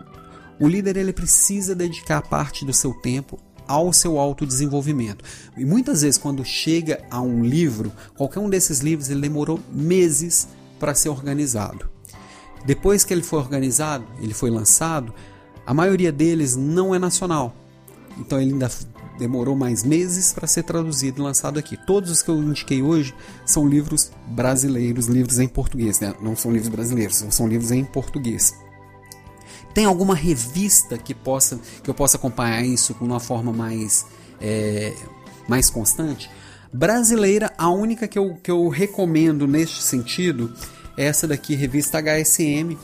o 0.61 0.69
líder 0.69 0.97
ele 0.97 1.13
precisa 1.13 1.75
dedicar 1.75 2.23
parte 2.23 2.65
do 2.65 2.73
seu 2.73 2.93
tempo 2.95 3.39
ao 3.69 3.93
seu 3.93 4.19
autodesenvolvimento. 4.19 5.25
E 5.57 5.65
muitas 5.65 6.03
vezes, 6.03 6.19
quando 6.19 6.45
chega 6.45 7.05
a 7.11 7.21
um 7.21 7.45
livro, 7.45 7.93
qualquer 8.17 8.41
um 8.41 8.49
desses 8.49 8.81
livros, 8.81 9.11
ele 9.11 9.21
demorou 9.21 9.61
meses 9.71 10.49
para 10.81 10.95
ser 10.95 11.11
organizado. 11.11 11.89
Depois 12.65 13.05
que 13.05 13.13
ele 13.13 13.23
foi 13.23 13.39
organizado, 13.39 14.05
ele 14.21 14.35
foi 14.35 14.51
lançado, 14.51 15.15
a 15.67 15.75
maioria 15.75 16.11
deles 16.11 16.57
não 16.57 16.95
é 16.95 16.99
nacional. 16.99 17.55
Então 18.19 18.41
ele 18.41 18.53
ainda 18.53 18.71
demorou 19.19 19.57
mais 19.57 19.83
meses 19.83 20.33
para 20.33 20.47
ser 20.47 20.63
traduzido 20.63 21.21
e 21.21 21.23
lançado 21.23 21.59
aqui. 21.59 21.77
Todos 21.77 22.11
os 22.11 22.23
que 22.23 22.31
eu 22.31 22.39
indiquei 22.39 22.83
hoje 22.83 23.15
são 23.45 23.69
livros 23.69 24.11
brasileiros, 24.29 25.07
livros 25.07 25.39
em 25.39 25.49
português, 25.49 26.01
né? 26.01 26.15
não 26.21 26.37
são 26.37 26.51
livros 26.51 26.71
brasileiros, 26.71 27.25
são 27.31 27.47
livros 27.47 27.71
em 27.71 27.85
português. 27.85 28.55
Tem 29.75 29.85
alguma 29.85 30.15
revista 30.15 30.99
que 30.99 31.15
possa 31.15 31.61
que 31.83 31.89
eu 31.89 31.95
possa 31.95 32.17
acompanhar 32.17 32.65
isso 32.65 32.95
com 32.95 33.05
uma 33.05 33.21
forma 33.21 33.53
mais 33.53 34.07
é, 34.41 34.95
mais 35.49 35.71
constante? 35.71 36.31
Brasileira, 36.73 37.53
a 37.57 37.71
única 37.71 38.07
que 38.07 38.19
eu, 38.19 38.35
que 38.43 38.51
eu 38.51 38.69
recomendo 38.69 39.47
neste 39.47 39.83
sentido 39.83 40.53
é 40.97 41.07
essa 41.07 41.27
daqui, 41.27 41.55
revista 41.55 41.99
HSM, 41.99 42.77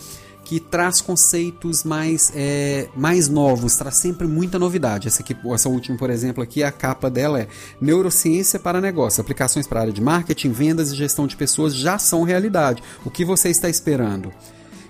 que 0.45 0.61
traz 0.61 1.01
conceitos 1.01 1.85
mais, 1.85 2.31
é, 2.35 2.89
mais 2.95 3.29
novos, 3.29 3.77
traz 3.77 3.97
sempre 3.97 4.27
muita 4.27 4.59
novidade. 4.59 5.09
Essa, 5.09 5.23
aqui, 5.23 5.37
essa 5.53 5.69
última, 5.69 5.97
por 5.97 6.11
exemplo, 6.11 6.43
aqui, 6.43 6.63
a 6.63 6.71
capa 6.71 7.11
dela 7.11 7.41
é 7.41 7.49
Neurociência 7.81 8.59
para 8.59 8.81
Negócio. 8.81 9.21
Aplicações 9.21 9.67
para 9.67 9.81
a 9.81 9.83
área 9.83 9.93
de 9.93 10.03
marketing, 10.03 10.53
vendas 10.53 10.93
e 10.93 10.97
gestão 10.97 11.27
de 11.27 11.37
pessoas 11.37 11.75
já 11.75 11.99
são 11.99 12.23
realidade. 12.23 12.83
O 13.05 13.11
que 13.11 13.25
você 13.25 13.49
está 13.49 13.69
esperando? 13.69 14.33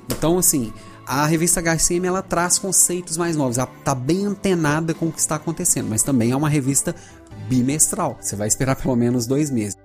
Então, 0.09 0.37
assim, 0.39 0.73
A 1.07 1.27
revista 1.27 1.61
HCM 1.61 2.07
ela 2.07 2.23
traz 2.23 2.59
conceitos 2.59 3.17
mais 3.17 3.37
novos, 3.37 3.59
ela 3.59 3.71
está 3.79 3.95
bem 3.95 4.25
antenada 4.25 4.95
com 4.95 5.09
o 5.09 5.13
que 5.13 5.21
está 5.21 5.37
acontecendo, 5.37 5.89
mas 5.89 6.03
também 6.03 6.31
é 6.31 6.37
uma 6.37 6.49
revista 6.49 6.95
bimestral. 7.49 8.17
Você 8.21 8.35
vai 8.35 8.49
esperar 8.49 8.77
pelo 8.77 8.97
menos 8.97 9.27
dois 9.27 9.51
meses. 9.51 9.77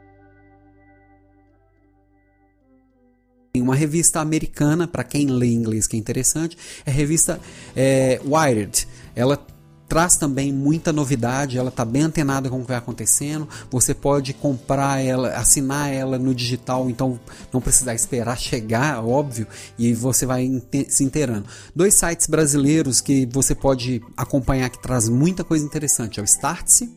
Uma 3.58 3.76
revista 3.76 4.22
americana, 4.22 4.88
para 4.88 5.04
quem 5.04 5.28
lê 5.28 5.48
inglês 5.48 5.86
que 5.86 5.98
é 5.98 6.00
interessante, 6.00 6.58
é 6.86 6.92
a 6.92 6.94
revista 6.94 7.42
é, 7.76 8.22
Wired. 8.24 8.88
Ela 9.14 9.46
traz 9.90 10.16
também 10.16 10.54
muita 10.54 10.94
novidade, 10.94 11.58
ela 11.58 11.70
está 11.70 11.84
bem 11.84 12.04
antenada 12.04 12.48
com 12.48 12.60
o 12.60 12.62
que 12.62 12.68
vai 12.68 12.78
acontecendo. 12.78 13.50
Você 13.72 13.96
pode 13.96 14.34
comprar 14.36 15.04
ela, 15.04 15.30
assinar 15.30 15.92
ela 15.92 16.20
no 16.20 16.34
digital, 16.34 16.90
então 16.90 17.20
não 17.52 17.60
precisar 17.60 17.96
esperar 17.96 18.38
chegar, 18.40 19.04
óbvio, 19.04 19.48
e 19.78 19.92
você 19.94 20.28
vai 20.28 20.48
se 20.88 21.04
inteirando. 21.04 21.46
Dois 21.76 21.96
sites 21.96 22.28
brasileiros 22.28 23.02
que 23.02 23.28
você 23.32 23.56
pode 23.56 24.02
acompanhar 24.16 24.70
que 24.70 24.80
traz 24.80 25.10
muita 25.10 25.44
coisa 25.44 25.66
interessante, 25.66 26.20
é 26.20 26.24
o 26.24 26.26
Startse 26.26 26.90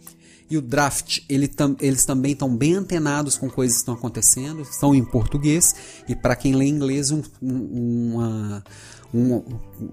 e 0.51 0.59
o 0.59 0.61
Draft, 0.61 1.21
ele 1.31 1.49
tam, 1.49 1.75
eles 1.81 2.05
também 2.05 2.33
estão 2.33 2.55
bem 2.55 2.75
antenados 2.75 3.39
com 3.39 3.49
coisas 3.49 3.77
que 3.77 3.81
estão 3.81 3.95
acontecendo, 3.95 4.61
estão 4.61 4.95
em 4.95 5.03
português, 5.03 5.75
e 6.07 6.15
para 6.15 6.37
quem 6.37 6.55
lê 6.55 6.67
inglês, 6.67 7.11
um, 7.11 7.23
uma, 7.41 8.63
um, 9.13 9.43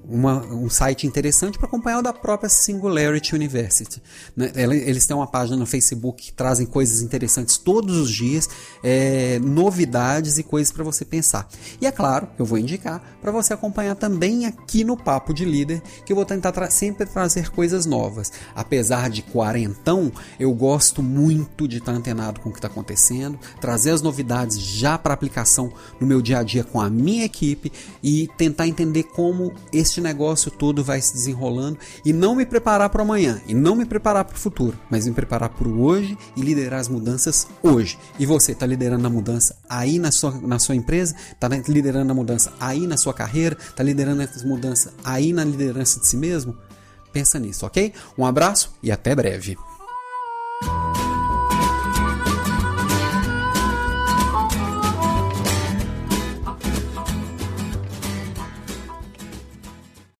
uma, 0.07 0.45
um 0.45 0.69
site 0.69 1.05
interessante 1.05 1.57
para 1.57 1.67
acompanhar 1.67 1.99
o 1.99 2.01
da 2.01 2.13
própria 2.13 2.49
Singularity 2.49 3.35
University. 3.35 4.01
Né? 4.35 4.51
Eles 4.55 5.05
têm 5.05 5.15
uma 5.15 5.27
página 5.27 5.57
no 5.57 5.65
Facebook 5.65 6.23
que 6.23 6.33
trazem 6.33 6.65
coisas 6.65 7.01
interessantes 7.01 7.57
todos 7.57 7.97
os 7.97 8.09
dias, 8.09 8.47
é, 8.83 9.39
novidades 9.39 10.37
e 10.37 10.43
coisas 10.43 10.71
para 10.71 10.83
você 10.83 11.03
pensar. 11.03 11.47
E 11.81 11.85
é 11.85 11.91
claro, 11.91 12.29
eu 12.37 12.45
vou 12.45 12.57
indicar 12.57 13.17
para 13.21 13.31
você 13.31 13.53
acompanhar 13.53 13.95
também 13.95 14.45
aqui 14.45 14.83
no 14.83 14.95
Papo 14.95 15.33
de 15.33 15.43
Líder, 15.43 15.81
que 16.05 16.11
eu 16.11 16.15
vou 16.15 16.25
tentar 16.25 16.51
tra 16.51 16.69
sempre 16.69 17.05
trazer 17.05 17.51
coisas 17.51 17.85
novas. 17.85 18.31
Apesar 18.55 19.09
de 19.09 19.21
quarentão, 19.21 20.11
eu 20.39 20.53
gosto 20.53 21.03
muito 21.03 21.67
de 21.67 21.77
estar 21.77 21.91
antenado 21.91 22.39
com 22.39 22.49
o 22.49 22.51
que 22.51 22.59
está 22.59 22.67
acontecendo, 22.67 23.37
trazer 23.59 23.91
as 23.91 24.01
novidades 24.01 24.59
já 24.59 24.97
para 24.97 25.13
aplicação 25.13 25.73
no 25.99 26.07
meu 26.07 26.21
dia 26.21 26.39
a 26.39 26.43
dia 26.43 26.63
com 26.63 26.79
a 26.79 26.89
minha 26.89 27.25
equipe 27.25 27.71
e 28.01 28.29
tentar 28.37 28.67
entender 28.67 29.08
como 29.13 29.53
este 29.71 30.01
negócio 30.01 30.51
todo 30.51 30.83
vai 30.83 31.01
se 31.01 31.13
desenrolando 31.13 31.77
e 32.05 32.13
não 32.13 32.35
me 32.35 32.45
preparar 32.45 32.89
para 32.89 33.01
amanhã 33.01 33.41
e 33.47 33.53
não 33.53 33.75
me 33.75 33.85
preparar 33.85 34.25
para 34.25 34.35
o 34.35 34.39
futuro, 34.39 34.77
mas 34.89 35.07
me 35.07 35.13
preparar 35.13 35.49
para 35.49 35.67
o 35.67 35.81
hoje 35.81 36.17
e 36.35 36.41
liderar 36.41 36.79
as 36.79 36.87
mudanças 36.87 37.47
hoje. 37.61 37.97
E 38.17 38.25
você 38.25 38.51
está 38.51 38.65
liderando 38.65 39.05
a 39.05 39.09
mudança 39.09 39.57
aí 39.69 39.99
na 39.99 40.11
sua, 40.11 40.31
na 40.41 40.59
sua 40.59 40.75
empresa, 40.75 41.15
está 41.31 41.47
liderando 41.67 42.11
a 42.11 42.15
mudança 42.15 42.53
aí 42.59 42.87
na 42.87 42.97
sua 42.97 43.13
carreira, 43.13 43.57
está 43.59 43.83
liderando 43.83 44.21
essa 44.21 44.45
mudança 44.47 44.93
aí 45.03 45.33
na 45.33 45.43
liderança 45.43 45.99
de 45.99 46.07
si 46.07 46.17
mesmo? 46.17 46.55
Pensa 47.11 47.39
nisso, 47.39 47.65
ok? 47.65 47.93
Um 48.17 48.25
abraço 48.25 48.71
e 48.83 48.91
até 48.91 49.15
breve. 49.15 49.57